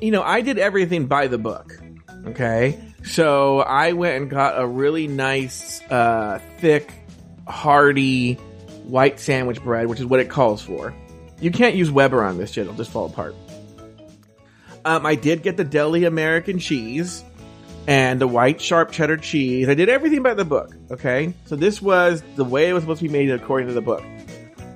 [0.00, 1.78] You know, I did everything by the book.
[2.26, 2.78] Okay.
[3.04, 6.92] So I went and got a really nice, uh, thick,
[7.46, 8.34] hearty
[8.84, 10.94] white sandwich bread, which is what it calls for.
[11.40, 13.34] You can't use Weber on this shit, it'll just fall apart.
[14.84, 17.24] Um, I did get the deli American cheese
[17.86, 19.68] and the white sharp cheddar cheese.
[19.68, 20.74] I did everything by the book.
[20.90, 23.82] Okay, so this was the way it was supposed to be made according to the
[23.82, 24.04] book.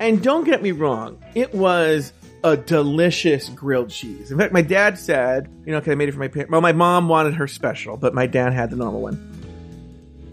[0.01, 2.13] And don't get me wrong, it was
[2.43, 4.31] a delicious grilled cheese.
[4.31, 6.51] In fact, my dad said, you know, because I made it for my parents.
[6.51, 9.27] Well, my mom wanted her special, but my dad had the normal one.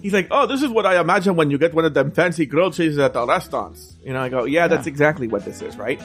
[0.01, 2.45] He's like, oh, this is what I imagine when you get one of them fancy
[2.45, 3.97] grilled cheeses at the restaurants.
[4.03, 6.01] You know, I go, yeah, that's exactly what this is, right?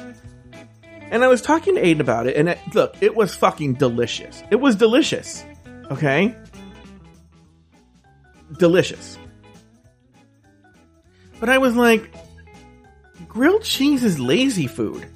[1.11, 4.43] And I was talking to Aiden about it, and it, look, it was fucking delicious.
[4.51, 5.45] It was delicious.
[5.91, 6.35] Okay?
[8.59, 9.19] Delicious.
[11.39, 12.15] But I was like,
[13.29, 15.07] grilled cheese is lazy food.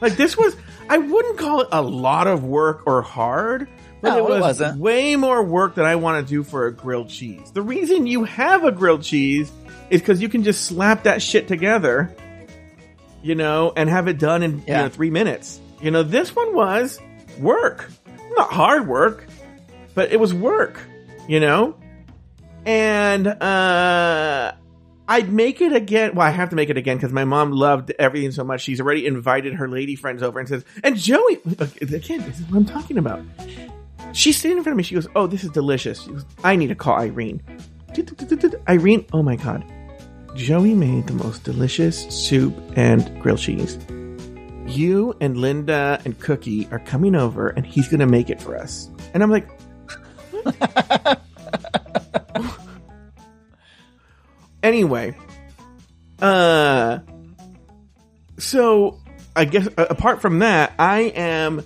[0.00, 0.54] Like this was,
[0.88, 3.68] I wouldn't call it a lot of work or hard,
[4.02, 4.78] but No, it it was wasn't.
[4.80, 7.50] way more work than I want to do for a grilled cheese.
[7.52, 9.50] The reason you have a grilled cheese
[9.90, 12.14] is because you can just slap that shit together,
[13.22, 15.60] you know, and have it done in you know, three minutes.
[15.80, 17.00] You know, this one was
[17.38, 17.90] work,
[18.36, 19.24] not hard work,
[19.94, 20.78] but it was work.
[21.28, 21.76] You know,
[22.64, 24.52] and uh
[25.08, 26.14] I'd make it again.
[26.14, 28.62] Well, I have to make it again because my mom loved everything so much.
[28.62, 31.40] She's already invited her lady friends over and says, and Joey,
[31.80, 33.22] again, this is what I'm talking about.
[34.12, 34.82] She's sitting in front of me.
[34.82, 36.00] She goes, Oh, this is delicious.
[36.00, 37.42] Goes, I need to call Irene.
[38.68, 39.64] Irene, oh my God.
[40.34, 43.78] Joey made the most delicious soup and grilled cheese.
[44.66, 48.56] You and Linda and Cookie are coming over and he's going to make it for
[48.56, 48.90] us.
[49.14, 49.48] And I'm like,
[54.66, 55.14] anyway,
[56.20, 56.98] uh,
[58.38, 59.00] so
[59.34, 61.64] I guess uh, apart from that, I am.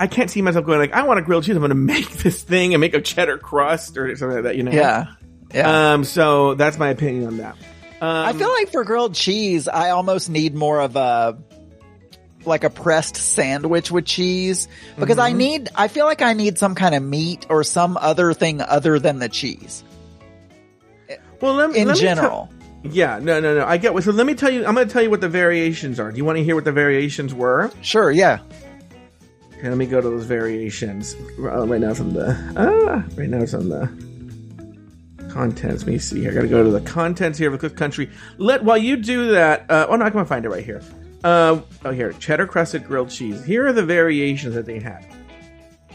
[0.00, 1.56] I can't see myself going like I want a grilled cheese.
[1.56, 4.56] I'm going to make this thing and make a cheddar crust or something like that.
[4.56, 4.72] You know?
[4.72, 5.06] Yeah.
[5.52, 5.92] Yeah.
[5.92, 6.04] Um.
[6.04, 7.56] So that's my opinion on that.
[8.00, 11.38] Um, I feel like for grilled cheese, I almost need more of a
[12.44, 14.68] like a pressed sandwich with cheese
[14.98, 18.32] because I need I feel like I need some kind of meat or some other
[18.32, 19.82] thing other than the cheese
[21.40, 22.50] well, let, in let general.
[22.82, 23.18] yeah.
[23.18, 23.40] No.
[23.40, 23.56] No.
[23.56, 23.66] No.
[23.66, 23.94] I get.
[23.94, 24.66] what So let me tell you.
[24.66, 26.10] I'm going to tell you what the variations are.
[26.10, 27.70] Do you want to hear what the variations were?
[27.82, 28.40] Sure, yeah.
[29.58, 31.16] Okay, let me go to those variations.
[31.38, 33.86] Uh, right now it's on the ah, right now it's on the
[35.30, 35.82] contents.
[35.82, 36.30] Let me see here.
[36.30, 38.08] I got to go to the contents here of the Cook's Country.
[38.36, 39.68] Let while you do that.
[39.68, 40.80] Uh, oh no, I can find it right here.
[41.24, 43.44] Uh, oh, here, cheddar crusted grilled cheese.
[43.44, 45.04] Here are the variations that they had.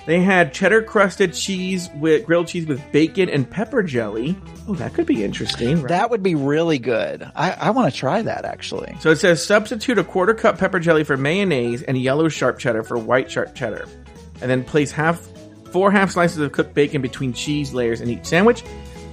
[0.05, 4.35] They had cheddar crusted cheese with grilled cheese with bacon and pepper jelly.
[4.67, 5.81] Oh, that could be interesting.
[5.81, 5.89] Right?
[5.89, 7.29] That would be really good.
[7.35, 8.95] I, I want to try that actually.
[8.99, 12.83] So it says substitute a quarter cup pepper jelly for mayonnaise and yellow sharp cheddar
[12.83, 13.87] for white sharp cheddar.
[14.41, 15.21] And then place half
[15.71, 18.63] four half slices of cooked bacon between cheese layers in each sandwich.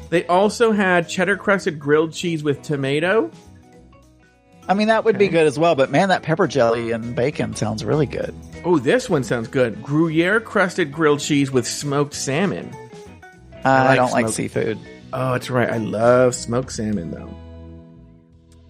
[0.09, 3.30] They also had cheddar crusted grilled cheese with tomato.
[4.68, 7.56] I mean, that would be good as well, but man, that pepper jelly and bacon
[7.56, 8.34] sounds really good.
[8.64, 9.82] Oh, this one sounds good.
[9.82, 12.72] Gruyere crusted grilled cheese with smoked salmon.
[13.64, 14.78] I, like don't like seafood.
[15.12, 15.68] Oh, that's right.
[15.68, 17.34] I love smoked salmon though.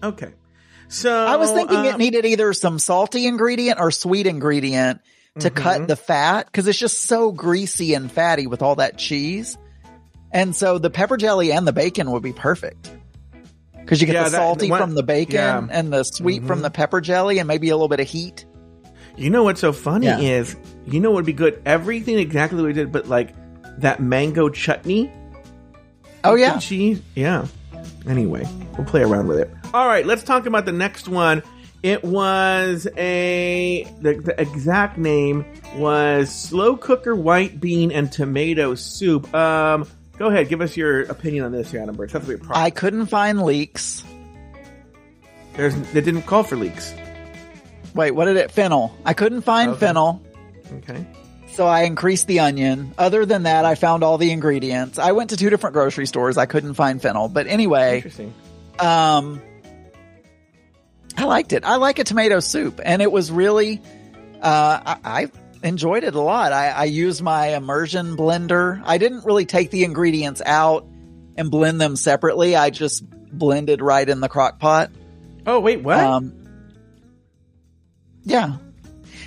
[0.03, 0.33] Okay.
[0.87, 5.01] So I was thinking um, it needed either some salty ingredient or sweet ingredient
[5.39, 5.55] to Mm-hmm.
[5.63, 9.57] cut the fat because it's just so greasy and fatty with all that cheese.
[10.31, 12.91] And so the pepper jelly and the bacon would be perfect.
[13.81, 15.57] Because you get Yeah, the that- salty from the bacon yeah.
[15.57, 15.69] Mm-hmm.
[15.71, 18.45] and the sweet from the pepper jelly and maybe a little bit of heat.
[19.17, 20.19] You know what's so funny Yeah.
[20.19, 20.55] is,
[20.85, 21.61] you know what would be good?
[21.65, 23.33] Everything exactly way we did, but like
[23.79, 25.11] that mango chutney.
[26.23, 26.57] Oh yeah.
[26.59, 27.01] cheese.
[27.15, 27.47] Yeah.
[28.07, 29.51] Anyway, we'll play around with it.
[29.73, 31.43] All right, let's talk about the next one.
[31.83, 35.45] It was a the, the exact name
[35.77, 39.33] was slow cooker white bean and tomato soup.
[39.33, 39.87] Um,
[40.21, 42.11] go ahead, give us your opinion on this, Birch.
[42.11, 42.51] That's problem.
[42.53, 44.03] I couldn't find leeks.
[45.55, 46.93] There's they didn't call for leeks.
[47.95, 48.51] Wait, what did it?
[48.51, 48.95] Fennel.
[49.03, 49.79] I couldn't find Okay.
[49.79, 50.21] fennel.
[50.77, 51.05] Okay.
[51.53, 52.93] So I increased the onion.
[52.97, 54.99] Other than that, I found all the ingredients.
[54.99, 56.37] I went to two different grocery stores.
[56.37, 57.27] I couldn't find fennel.
[57.27, 58.33] But anyway, Interesting.
[58.79, 59.41] um,
[61.17, 61.65] I liked it.
[61.65, 63.81] I like a tomato soup, and it was really,
[64.41, 65.31] uh, I, I
[65.63, 66.51] enjoyed it a lot.
[66.53, 68.81] I, I used my immersion blender.
[68.85, 70.85] I didn't really take the ingredients out
[71.37, 72.55] and blend them separately.
[72.55, 74.91] I just blended right in the crock pot.
[75.45, 75.99] Oh wait, what?
[75.99, 76.33] Um,
[78.23, 78.57] yeah.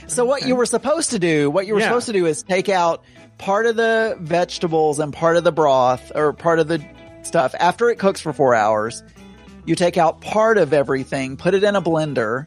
[0.06, 1.86] So what you were supposed to do, what you were Yeah.
[1.88, 3.02] supposed to do is take out
[3.38, 6.84] part of the vegetables and part of the broth or part of the
[7.22, 9.02] stuff after it cooks for four hours.
[9.66, 12.46] You take out part of everything, put it in a blender,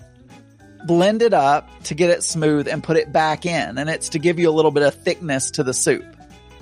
[0.86, 3.78] blend it up to get it smooth and put it back in.
[3.78, 6.06] And it's to give you a little bit of thickness to the soup,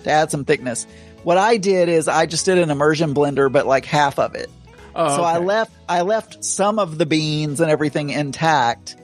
[0.03, 0.85] to add some thickness.
[1.23, 4.49] What I did is I just did an immersion blender, but like half of it.
[4.95, 8.95] oh, So I left I left some of the beans and everything intact,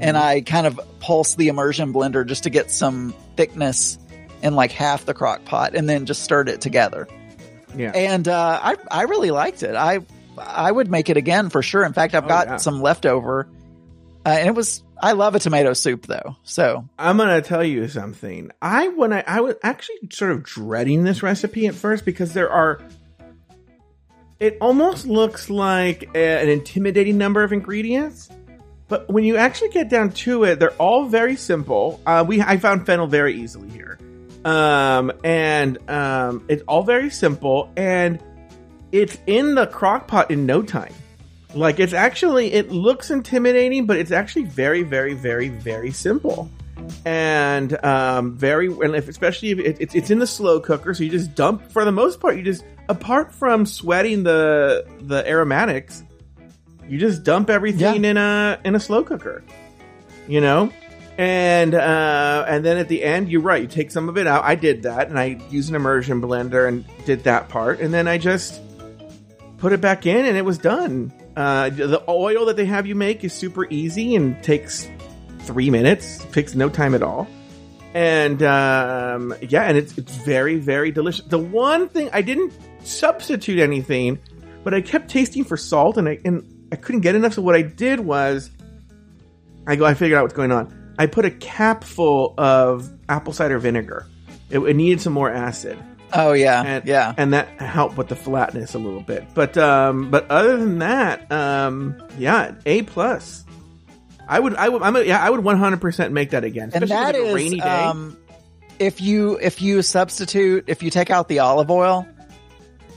[0.00, 3.98] and I kind of pulsed the immersion blender just to get some thickness
[4.42, 7.08] in like half the crock pot, and then just stirred it together.
[7.74, 7.92] Yeah.
[7.94, 9.74] And uh, I I really liked it.
[9.74, 10.00] I
[10.38, 11.84] I would make it again for sure.
[11.84, 12.56] In fact, I've Oh, got yeah.
[12.58, 13.48] some leftover,
[14.26, 16.36] uh, and it was I love a tomato soup though.
[16.42, 18.50] So I'm gonna tell you something.
[18.60, 22.50] I when I I was actually sort of dreading this recipe at first because there
[22.50, 22.80] are.
[24.38, 28.28] It almost looks like a- an intimidating number of ingredients,
[28.88, 32.00] but when you actually get down to it, they're all very simple.
[32.04, 33.98] Uh, we I found fennel very easily here,
[34.44, 38.18] um, and um, it's all very simple, and
[38.92, 40.92] it's in the crock pot in no time.
[41.56, 46.50] Like it's actually it looks intimidating, but it's actually very, very, very, very simple,
[47.06, 51.02] and um, very and if, especially if it, it's it's in the slow cooker, so
[51.02, 52.36] you just dump for the most part.
[52.36, 56.04] You just apart from sweating the the aromatics,
[56.88, 59.42] you just dump everything in a in a slow cooker,
[60.28, 60.70] you know.
[61.16, 63.62] And uh, and then at the end, you're right.
[63.62, 64.44] You take some of it out.
[64.44, 67.80] I did that, and I used an immersion blender and did that part.
[67.80, 68.60] And then I just
[69.56, 71.10] put it back in and it was done.
[71.36, 74.88] Uh, the oil that they have you make is super easy and takes
[75.40, 77.28] three minutes, takes no time at all.
[77.92, 81.26] And um, yeah, and it's it's very very delicious.
[81.26, 82.52] The one thing I didn't
[82.84, 84.18] substitute anything,
[84.64, 87.34] but I kept tasting for salt and I and I couldn't get enough.
[87.34, 88.50] So what I did was,
[89.66, 90.94] I go I figured out what's going on.
[90.98, 94.06] I put a cap full of apple cider vinegar.
[94.48, 95.78] It, it needed some more acid
[96.16, 99.24] oh yeah and yeah and that helped with the flatness a little bit.
[99.34, 103.44] But um, but other than that, um, yeah, a plus.
[104.28, 106.82] I would, I would, I'm a, yeah, I would 100 percent make that again, and
[106.82, 107.68] especially that with like is rainy day.
[107.84, 108.16] um,
[108.80, 112.06] if you if you substitute if you take out the olive oil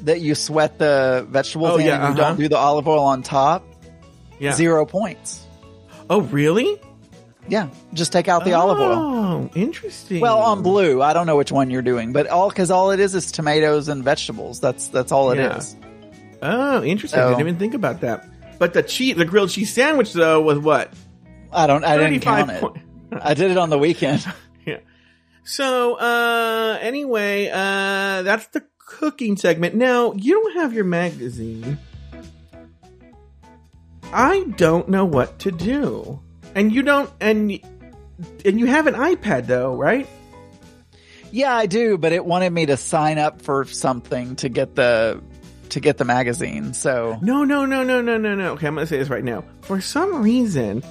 [0.01, 2.31] that you sweat the vegetables Oh, in yeah, and you uh-huh.
[2.31, 3.63] don't do the olive oil on top
[4.39, 4.53] yeah.
[4.53, 5.45] zero points
[6.09, 6.81] Oh, really?
[7.49, 10.21] Yeah just take out the olive oil Oh, interesting.
[10.21, 12.99] well on blue i don't know which one you're doing but all because all it
[12.99, 15.75] is is tomatoes and vegetables that's that's all it is.
[15.81, 15.85] Yeah.
[16.41, 17.19] Oh, interesting.
[17.19, 18.25] I didn't even think about that.
[18.59, 20.93] But the cheese, the grilled cheese sandwich though was what?
[21.51, 24.25] i don't i didn't 35 count it point- i did it on the weekend
[24.65, 24.77] yeah.
[25.43, 29.73] So, uh, anyway, uh, that's the cooking segment.
[29.73, 31.79] Now, you don't have your magazine.
[34.13, 36.19] I don't know what to do.
[36.55, 37.51] And you don't, and,
[38.45, 40.07] and you have an iPad though, right?
[41.31, 45.21] yeah i do but it wanted me to sign up for something to get the
[45.69, 48.53] to get the magazine so No, no, no, no, no, no, no.
[48.53, 49.43] Okay, I'm gonna say this right now.
[49.61, 50.83] For some reason,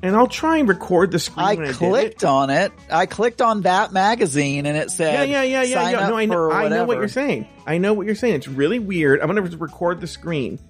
[0.00, 1.44] and I'll try and record the screen.
[1.44, 2.24] I clicked it.
[2.24, 2.70] on it.
[2.88, 5.98] I clicked on that magazine and it said, yeah, yeah, yeah, yeah.
[5.98, 6.52] up No, I know.
[6.52, 7.48] I know what you're saying.
[7.66, 8.34] I know what you're saying.
[8.36, 9.20] It's really weird.
[9.20, 10.60] I'm gonna record the screen.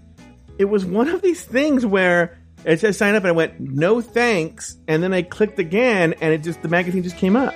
[0.56, 4.00] It was one of these things where it says sign up, and I went no
[4.00, 7.54] thanks, and then I clicked again, and it just the magazine just came up.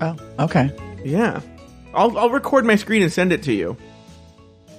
[0.00, 0.70] Oh, okay.
[1.04, 1.40] Yeah,
[1.92, 3.76] I'll I'll record my screen and send it to you.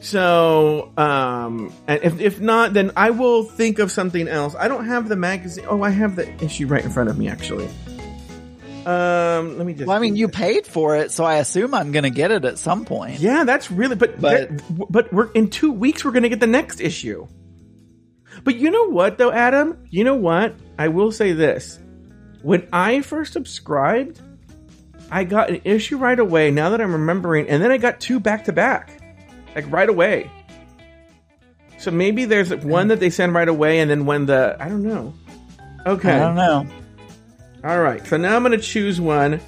[0.01, 4.55] So, um, and if if not, then I will think of something else.
[4.57, 5.65] I don't have the magazine.
[5.67, 7.67] Oh, I have the issue right in front of me, actually.
[8.85, 9.87] Um, let me just.
[9.87, 12.45] Well, I mean, you paid for it, so I assume I'm going to get it
[12.45, 13.19] at some point.
[13.19, 13.95] Yeah, that's really.
[13.95, 16.05] But But- but but we're in two weeks.
[16.05, 17.27] We're gonna get the next issue.
[18.43, 19.77] But you know what, though, Adam?
[19.89, 20.55] You know what?
[20.77, 21.79] I will say this:
[22.41, 24.19] when I first subscribed,
[25.09, 26.51] I got an issue right away.
[26.51, 29.01] Now that I'm remembering, and then I got two back to back,
[29.55, 30.29] like right away.
[31.77, 34.83] So maybe there's one that they send right away, and then when the I don't
[34.83, 35.13] know.
[35.85, 36.11] Okay.
[36.11, 36.67] I don't know.
[37.65, 39.41] All right, so now I'm going to choose one.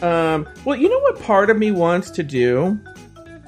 [0.00, 2.80] Um, well, you know what part of me wants to do?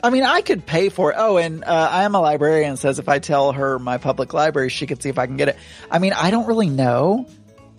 [0.02, 1.14] I mean, I could pay for it.
[1.18, 2.76] Oh, and uh, I am a librarian.
[2.76, 5.48] Says if I tell her my public library, she could see if I can get
[5.48, 5.57] it.
[5.90, 7.26] I mean, I don't really know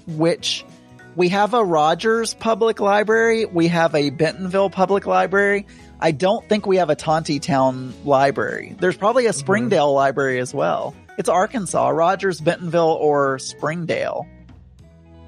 [0.08, 0.66] which.
[1.16, 3.46] We have a Rogers Public Library.
[3.46, 5.68] We have a Bentonville Public Library.
[6.00, 8.76] I don't think we have a Tontitown Library.
[8.80, 10.96] There's probably a Springdale Library as well.
[11.20, 14.28] It's Arkansas, Rogers, Bentonville, or Springdale.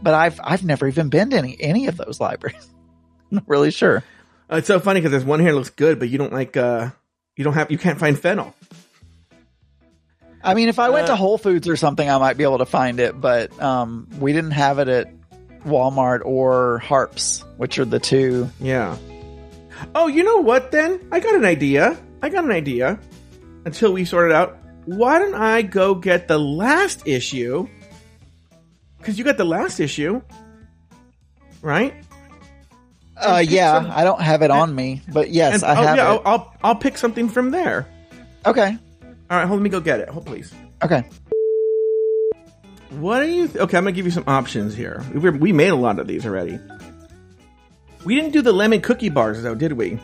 [0.01, 2.67] But I've I've never even been to any any of those libraries.
[3.31, 4.03] I'm Not really sure.
[4.51, 6.55] Uh, it's so funny because there's one here that looks good, but you don't like.
[6.57, 6.89] uh
[7.35, 7.71] You don't have.
[7.71, 8.53] You can't find fennel.
[10.43, 12.59] I mean, if I went Uh, to Whole Foods or something, I might be able
[12.59, 15.07] to find it, but um, we didn't have it at
[15.65, 18.49] Walmart or Harps, which are the two.
[18.61, 18.95] Yeah.
[19.95, 20.71] Oh, you know what?
[20.71, 21.97] Then I got an idea.
[22.21, 22.99] I got an idea.
[23.65, 27.67] Until we sort it out, why don't I go get the last issue?
[28.97, 30.21] Because you got the last issue,
[31.61, 31.93] right?
[33.15, 35.97] Uh, yeah, some- I don't have it on me, but yes, And- I oh, have
[35.97, 36.07] yeah, it.
[36.07, 37.87] I'll, I'll I'll pick something from there.
[38.45, 38.77] okay,
[39.29, 39.59] All right, hold.
[39.59, 40.09] Let me go get it.
[40.09, 40.53] Hold, please.
[40.83, 41.03] okay.
[42.91, 43.47] What are you?
[43.47, 45.03] Th- okay, I'm gonna give you some options here.
[45.13, 46.59] We, we made a lot of these already.
[48.05, 49.99] We didn't do the lemon cookie bars though, did we?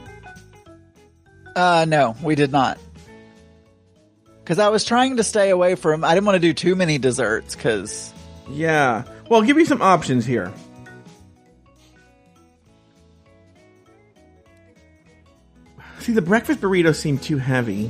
[1.56, 2.78] Uh, no, we did not.
[4.44, 6.04] Because I was trying to stay away from.
[6.04, 7.56] I didn't want to do too many desserts.
[7.56, 8.12] Because
[8.54, 9.04] Yeah.
[9.30, 10.54] Well, I'll give you some options here.
[16.00, 17.90] See, the breakfast burritos seem too heavy.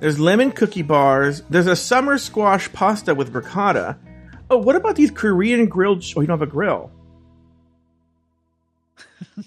[0.00, 1.42] There's lemon cookie bars.
[1.50, 3.98] There's a summer squash pasta with ricotta.
[4.48, 6.00] Oh, what about these Korean grilled?
[6.02, 6.90] Ch- oh, you don't have a grill.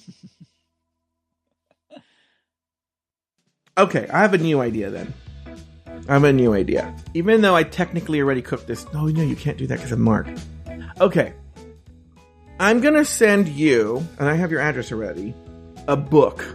[3.77, 5.11] okay, I have a new idea then.
[6.07, 6.93] I have a new idea.
[7.13, 8.85] Even though I technically already cooked this.
[8.93, 10.27] No, no, you can't do that because of Mark.
[10.99, 11.33] Okay.
[12.59, 15.33] I'm going to send you, and I have your address already,
[15.87, 16.45] a book.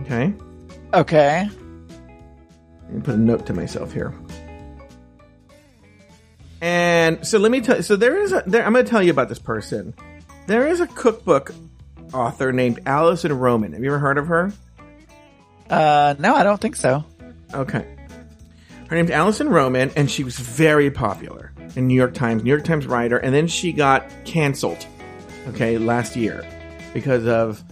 [0.00, 0.34] Okay?
[0.94, 1.48] okay,
[2.84, 4.14] Let me put a note to myself here.
[6.60, 9.10] And so let me tell so there is a there I'm going to tell you
[9.10, 9.94] about this person.
[10.46, 11.54] There is a cookbook
[12.12, 13.72] author named Alison Roman.
[13.72, 14.52] Have you ever heard of her?
[15.70, 17.04] uh, no, I don't think so.
[17.52, 17.95] Okay.
[18.88, 22.64] Her name's Alison Roman, and she was very popular in New York Times, New York
[22.64, 24.86] Times writer, and then she got canceled,
[25.48, 26.44] okay, last year
[26.92, 27.62] because of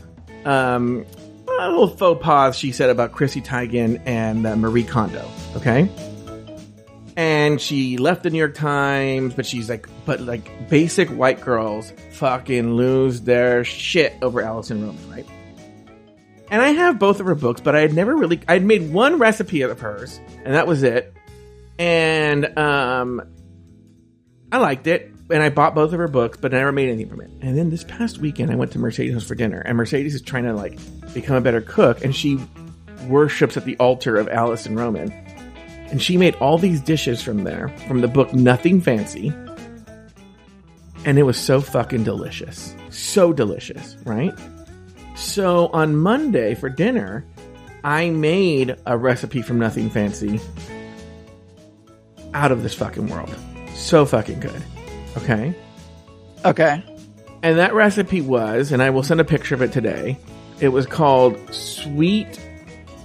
[0.45, 1.07] um,
[1.49, 5.89] a little faux pas she said about Chrissy Teigen and uh, Marie Kondo, okay?
[7.17, 11.93] And she left the New York Times, but she's like, but like basic white girls
[12.11, 15.27] fucking lose their shit over Alison Roman, right?
[16.51, 19.19] And I have both of her books, but I had never really I'd made one
[19.19, 21.15] recipe of hers, and that was it.
[21.79, 23.23] And um
[24.53, 27.09] I liked it, and I bought both of her books, but I never made anything
[27.09, 27.31] from it.
[27.41, 30.23] And then this past weekend I went to Mercedes' house for dinner, and Mercedes is
[30.23, 30.79] trying to like
[31.13, 32.39] become a better cook, and she
[33.09, 35.13] worships at the altar of Alison Roman.
[35.91, 39.33] And she made all these dishes from there, from the book Nothing Fancy.
[41.05, 42.75] And it was so fucking delicious.
[42.91, 44.35] So delicious, right?
[45.15, 47.25] So on Monday for dinner,
[47.83, 50.41] I made a recipe from Nothing Fancy
[52.33, 53.35] out of this fucking world.
[53.75, 54.63] So fucking good.
[55.17, 55.55] Okay?
[56.45, 56.83] Okay,
[57.43, 60.19] And that recipe was, and I will send a picture of it today.
[60.61, 62.39] It was called sweet,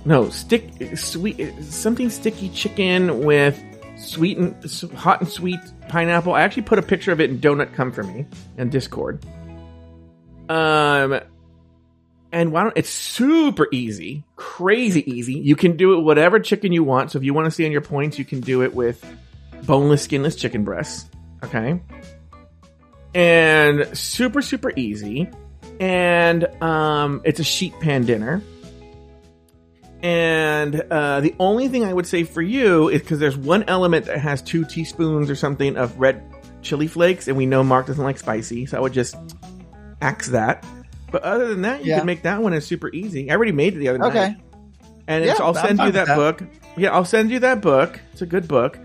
[0.03, 3.61] no, stick, sweet, something sticky chicken with
[3.97, 4.55] sweet and
[4.93, 6.33] hot and sweet pineapple.
[6.33, 8.25] I actually put a picture of it in Donut Come For Me
[8.57, 9.23] in Discord.
[10.49, 11.19] Um,
[12.31, 15.33] and why don't, it's super easy, crazy easy.
[15.33, 17.11] You can do it whatever chicken you want.
[17.11, 19.03] So if you want to see on your points, you can do it with
[19.63, 21.09] boneless, skinless chicken breasts.
[21.43, 21.79] Okay
[23.15, 25.29] and super super easy
[25.79, 28.41] and um it's a sheet pan dinner
[30.03, 34.05] and uh the only thing i would say for you is because there's one element
[34.05, 36.23] that has two teaspoons or something of red
[36.61, 39.15] chili flakes and we know mark doesn't like spicy so i would just
[40.01, 40.63] axe that
[41.11, 41.97] but other than that you Yeah.
[41.99, 44.35] can make that one is super easy i already made it the other night okay,
[45.07, 46.15] and it's, Yeah, I'll send you that, that.
[46.15, 46.43] book.
[46.77, 47.99] Yeah, I'll send you that book.
[48.13, 48.77] It's a good book,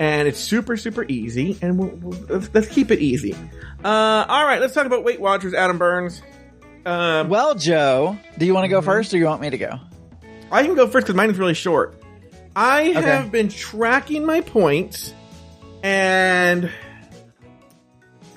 [0.00, 1.56] and it's super super easy.
[1.62, 3.34] And we'll, we'll, let's, let's keep it easy.
[3.84, 5.54] Uh, all right, let's talk about Weight Watchers.
[5.54, 6.20] Adam Burns.
[6.84, 8.84] Um, well, Joe, do you want to go Mhm.
[8.86, 9.70] first, or you want me to go?
[10.50, 11.94] I can go first because mine is really short.
[12.56, 13.00] I Okay.
[13.02, 15.14] have been tracking my points,
[15.84, 16.70] and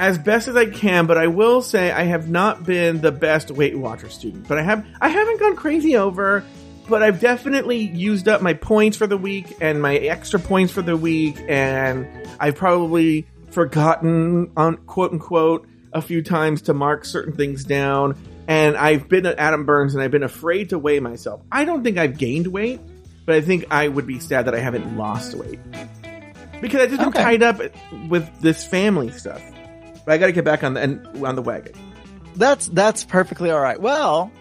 [0.02, 3.52] as best as I can, but I will say I have not been the best
[3.52, 4.48] Weight Watcher student.
[4.48, 6.44] But I have I haven't gone crazy over,
[6.90, 10.82] but I've definitely used up my points for the week and my extra points for
[10.82, 12.08] the week, and
[12.40, 18.18] I've probably forgotten on quote unquote a few times to mark certain things down.
[18.48, 21.42] And I've been at Adam Burns and I've been afraid to weigh myself.
[21.52, 22.82] I don't think I've gained weight,
[23.28, 25.60] but I think I would be sad that I haven't lost weight.
[26.60, 27.22] Because I just been Okay.
[27.22, 27.62] tied up
[28.10, 29.42] with this family stuff.
[30.06, 31.74] But I gotta get back on the and on the wagon.
[32.36, 33.80] That's that's perfectly all right.
[33.80, 34.32] Well,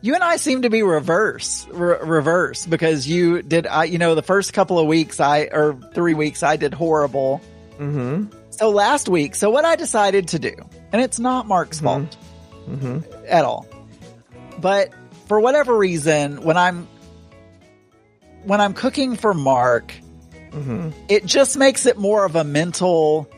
[0.00, 3.66] you and I seem to be reverse, re- reverse because you did.
[3.66, 7.40] I, you know, the first couple of weeks, I or three weeks, I did horrible.
[7.78, 8.36] Mm-hmm.
[8.50, 10.54] So last week, so what I decided to do,
[10.92, 12.06] and it's not Mark's mm-hmm.
[12.06, 12.16] fault
[12.68, 13.26] mm-hmm.
[13.26, 13.66] at all,
[14.58, 14.92] but
[15.26, 16.88] for whatever reason, when I'm
[18.44, 19.92] when I'm cooking for Mark,
[20.50, 20.90] mm-hmm.
[21.08, 23.28] it just makes it more of a mental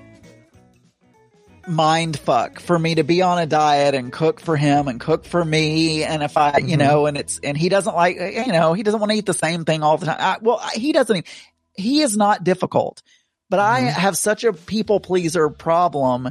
[1.66, 5.24] mind fuck for me to be on a diet and cook for him and cook
[5.24, 6.04] for me.
[6.04, 6.78] And if I, you mm-hmm.
[6.78, 9.34] know, and it's, and he doesn't like, you know, he doesn't want to eat the
[9.34, 10.16] same thing all the time.
[10.18, 11.30] I, well, he doesn't, even-
[11.74, 13.02] he is not difficult,
[13.48, 13.88] but I mm-hmm.
[13.88, 16.30] have such a people pleaser problem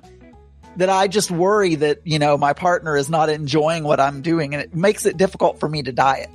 [0.78, 4.54] that I just worry that, you know, my partner is not enjoying what I'm doing
[4.54, 6.30] and it makes it difficult for me to diet.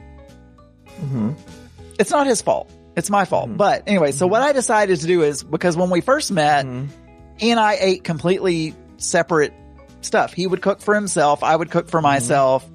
[1.00, 1.32] Mm-hmm.
[1.98, 2.70] It's not his fault.
[2.96, 3.56] It's my fault.
[3.56, 6.66] But anyway, so what I decided to do is because when we first met,
[7.36, 8.74] he and I ate completely
[9.04, 9.52] separate
[10.00, 10.32] stuff.
[10.32, 11.42] He would cook for himself.
[11.42, 12.04] I would cook for mm-hmm.
[12.04, 12.68] myself,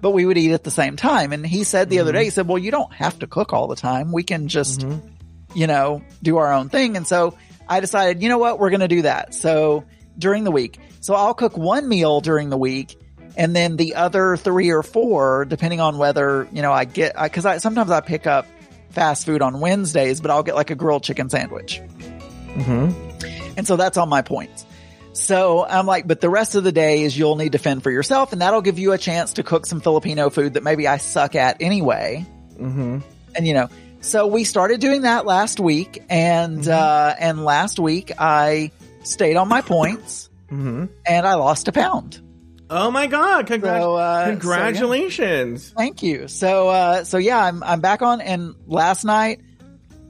[0.00, 1.32] but we would eat at the same time.
[1.32, 2.18] And he said the other mm-hmm.
[2.18, 4.12] day, he said, well, you don't have to cook all the time.
[4.12, 5.08] We can just, mm-hmm.
[5.54, 6.96] you know, do our own thing.
[6.96, 7.36] And so
[7.68, 8.58] I decided, you know what?
[8.58, 9.34] We're going to do that.
[9.34, 9.84] So
[10.18, 12.98] during the week, so I'll cook one meal during the week.
[13.36, 17.28] And then the other three or four, depending on whether, you know, I get, I,
[17.28, 18.46] cause I, sometimes I pick up
[18.90, 21.80] fast food on Wednesdays, but I'll get like a grilled chicken sandwich.
[23.56, 24.65] And so that's all my points.
[25.16, 27.90] So I'm like, but the rest of the day is you'll need to fend for
[27.90, 30.98] yourself and that'll give you a chance to cook some Filipino food that maybe I
[30.98, 32.26] suck at anyway.
[32.54, 32.98] Mm-hmm.
[33.34, 33.68] And you know,
[34.00, 38.70] so we started doing that last week and, uh, and last week I
[39.04, 42.20] stayed on my points and I lost a pound.
[42.68, 43.46] Oh my god!
[43.46, 44.36] Congra- So, uh, so, yeah.
[44.38, 45.70] congratulations.
[45.70, 46.26] Thank you.
[46.28, 49.40] So, uh, so yeah, I'm, I'm back on and last night,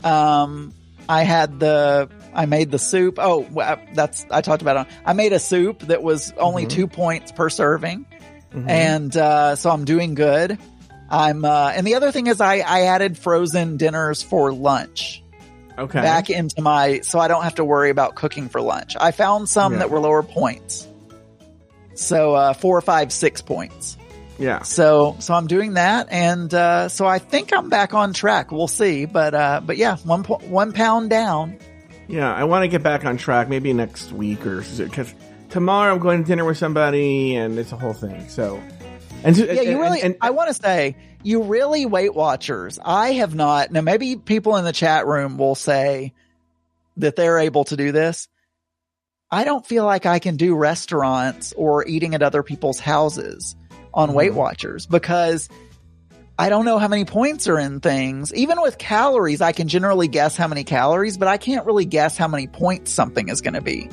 [0.02, 0.72] um,
[1.08, 3.18] I had the, I made the soup.
[3.18, 4.92] Oh, well, that's, I talked about it.
[5.04, 8.06] I made a soup that was only two points per serving.
[8.52, 10.58] And, uh, so I'm doing good.
[11.10, 15.22] I'm, uh, and the other thing is I, I added frozen dinners for lunch
[15.78, 16.00] Okay.
[16.00, 18.96] back into my, so I don't have to worry about cooking for lunch.
[18.98, 19.78] I found some Yeah.
[19.80, 20.86] that were lower points.
[21.94, 23.96] So, uh, four, five, six points.
[24.38, 24.62] yeah.
[24.62, 28.52] So, so I'm doing that, and uh, so I think I'm back on track.
[28.52, 31.58] We'll see, but uh, but yeah, one po- one pound down.
[32.08, 35.12] Yeah, I want to get back on track maybe next week or because
[35.50, 38.28] tomorrow I'm going to dinner with somebody and it's a whole thing.
[38.28, 38.62] So,
[39.24, 40.02] and Yeah, you and- really.
[40.02, 42.78] and, I want to say you really Weight Watchers.
[42.84, 43.72] I have not.
[43.72, 46.12] Now, maybe people in the chat room will say
[46.98, 48.28] that they're able to do this.
[49.30, 53.56] I don't feel like I can do restaurants or eating at other people's houses
[53.92, 54.38] on Weight mm-hmm.
[54.38, 55.48] Watchers because
[56.38, 58.32] I don't know how many points are in things.
[58.34, 62.16] Even with calories, I can generally guess how many calories, but I can't really guess
[62.16, 63.88] how many points something is going to be.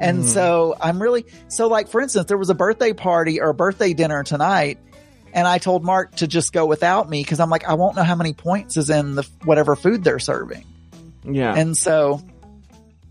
[0.00, 3.54] And so I'm really, so like, for instance, there was a birthday party or a
[3.54, 4.78] birthday dinner tonight
[5.32, 8.02] and I told Mark to just go without me because I'm like, I won't know
[8.02, 10.64] how many points is in the whatever food they're serving.
[11.24, 12.22] yeah, And so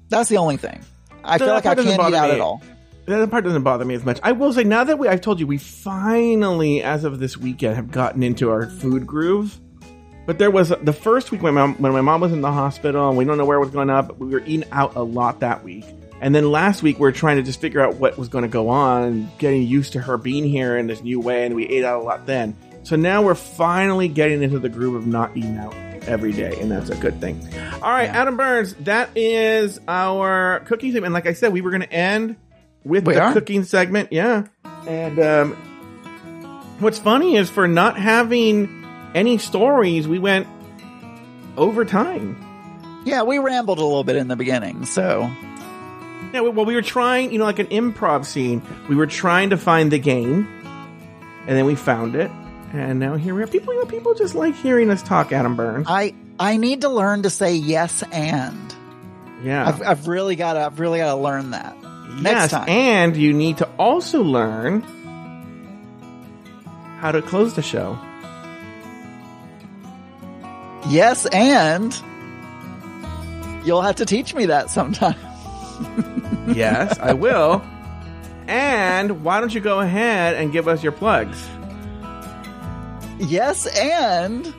[0.10, 0.84] that's the only thing.
[1.24, 2.36] I So feel like I can't eat out me.
[2.36, 2.62] at all.
[3.08, 4.20] That part doesn't bother me as much.
[4.22, 7.76] I will say now that we, I've told you, we finally, as of this weekend,
[7.76, 9.60] have gotten into our food groove.
[10.26, 12.52] But there was the first week when my mom, when my mom was in the
[12.52, 14.10] hospital and we don't know where it was going up.
[14.10, 15.86] But we were eating out a lot that week.
[16.20, 18.50] And then last week we were trying to just figure out what was going to
[18.50, 21.46] go on and getting used to her being here in this new way.
[21.46, 22.58] And we ate out a lot then.
[22.84, 25.74] So now we're finally getting into the groove of not eating out
[26.08, 27.38] every day, and that's a good thing.
[27.74, 31.08] All right, Adam Burns, that is our cooking segment.
[31.08, 32.38] And like I said, we were going to end
[32.88, 33.34] with We the are?
[33.34, 34.12] cooking segment.
[34.12, 34.48] Yeah.
[34.88, 35.54] And um,
[36.80, 40.48] what's funny is for not having any stories, we went
[41.58, 42.44] over time.
[43.06, 44.86] Yeah, we rambled a little bit in the beginning.
[44.86, 45.22] So
[46.34, 48.62] Yeah, well, we were trying, you know, like an improv scene.
[48.90, 50.46] We were trying to find the game,
[51.48, 52.30] and then we found it,
[52.74, 53.48] and now here we are.
[53.48, 55.32] People, you know, people just like hearing us talk.
[55.32, 55.86] Adam Burns.
[55.90, 58.76] I, I need to learn to say yes and.
[59.44, 59.68] Yeah.
[59.68, 61.77] I've, I've really got to, I've really got to learn that.
[62.22, 64.82] Yes, and you need to also learn
[67.00, 67.98] how to close the show.
[70.90, 71.96] yes and.
[73.66, 75.16] You'll have to teach me that sometime.
[76.48, 77.62] Yes, I will.
[78.48, 81.46] And why don't you go ahead and give us your plugs?
[83.20, 84.54] Yes, and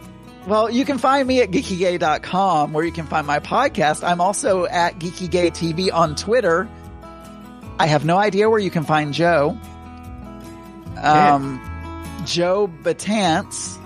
[0.47, 4.07] well, you can find me at geekygay.com where you can find my podcast.
[4.07, 6.69] I'm also at geekygay TV on Twitter.
[7.79, 9.57] I have no idea where you can find Joe.
[11.01, 11.61] Um,
[12.25, 13.77] Joe Betance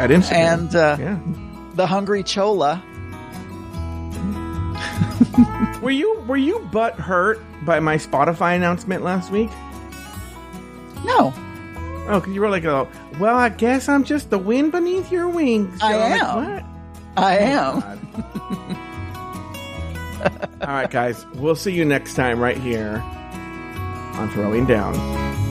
[0.00, 0.32] At Instagram.
[0.32, 1.18] and uh, yeah.
[1.74, 2.82] the Hungry Chola.
[5.82, 9.50] Were you were you butt hurt by my Spotify announcement last week?
[11.04, 11.32] No,
[12.10, 12.88] Oh, because you were like, "Oh,
[13.20, 16.22] well, I guess I'm just the wind beneath your wings." I I'm like,
[17.16, 17.22] what?
[17.22, 17.82] I am.
[20.22, 21.24] All right, guys.
[21.34, 23.02] We'll see you next time right here
[24.14, 25.47] on Throwing Down.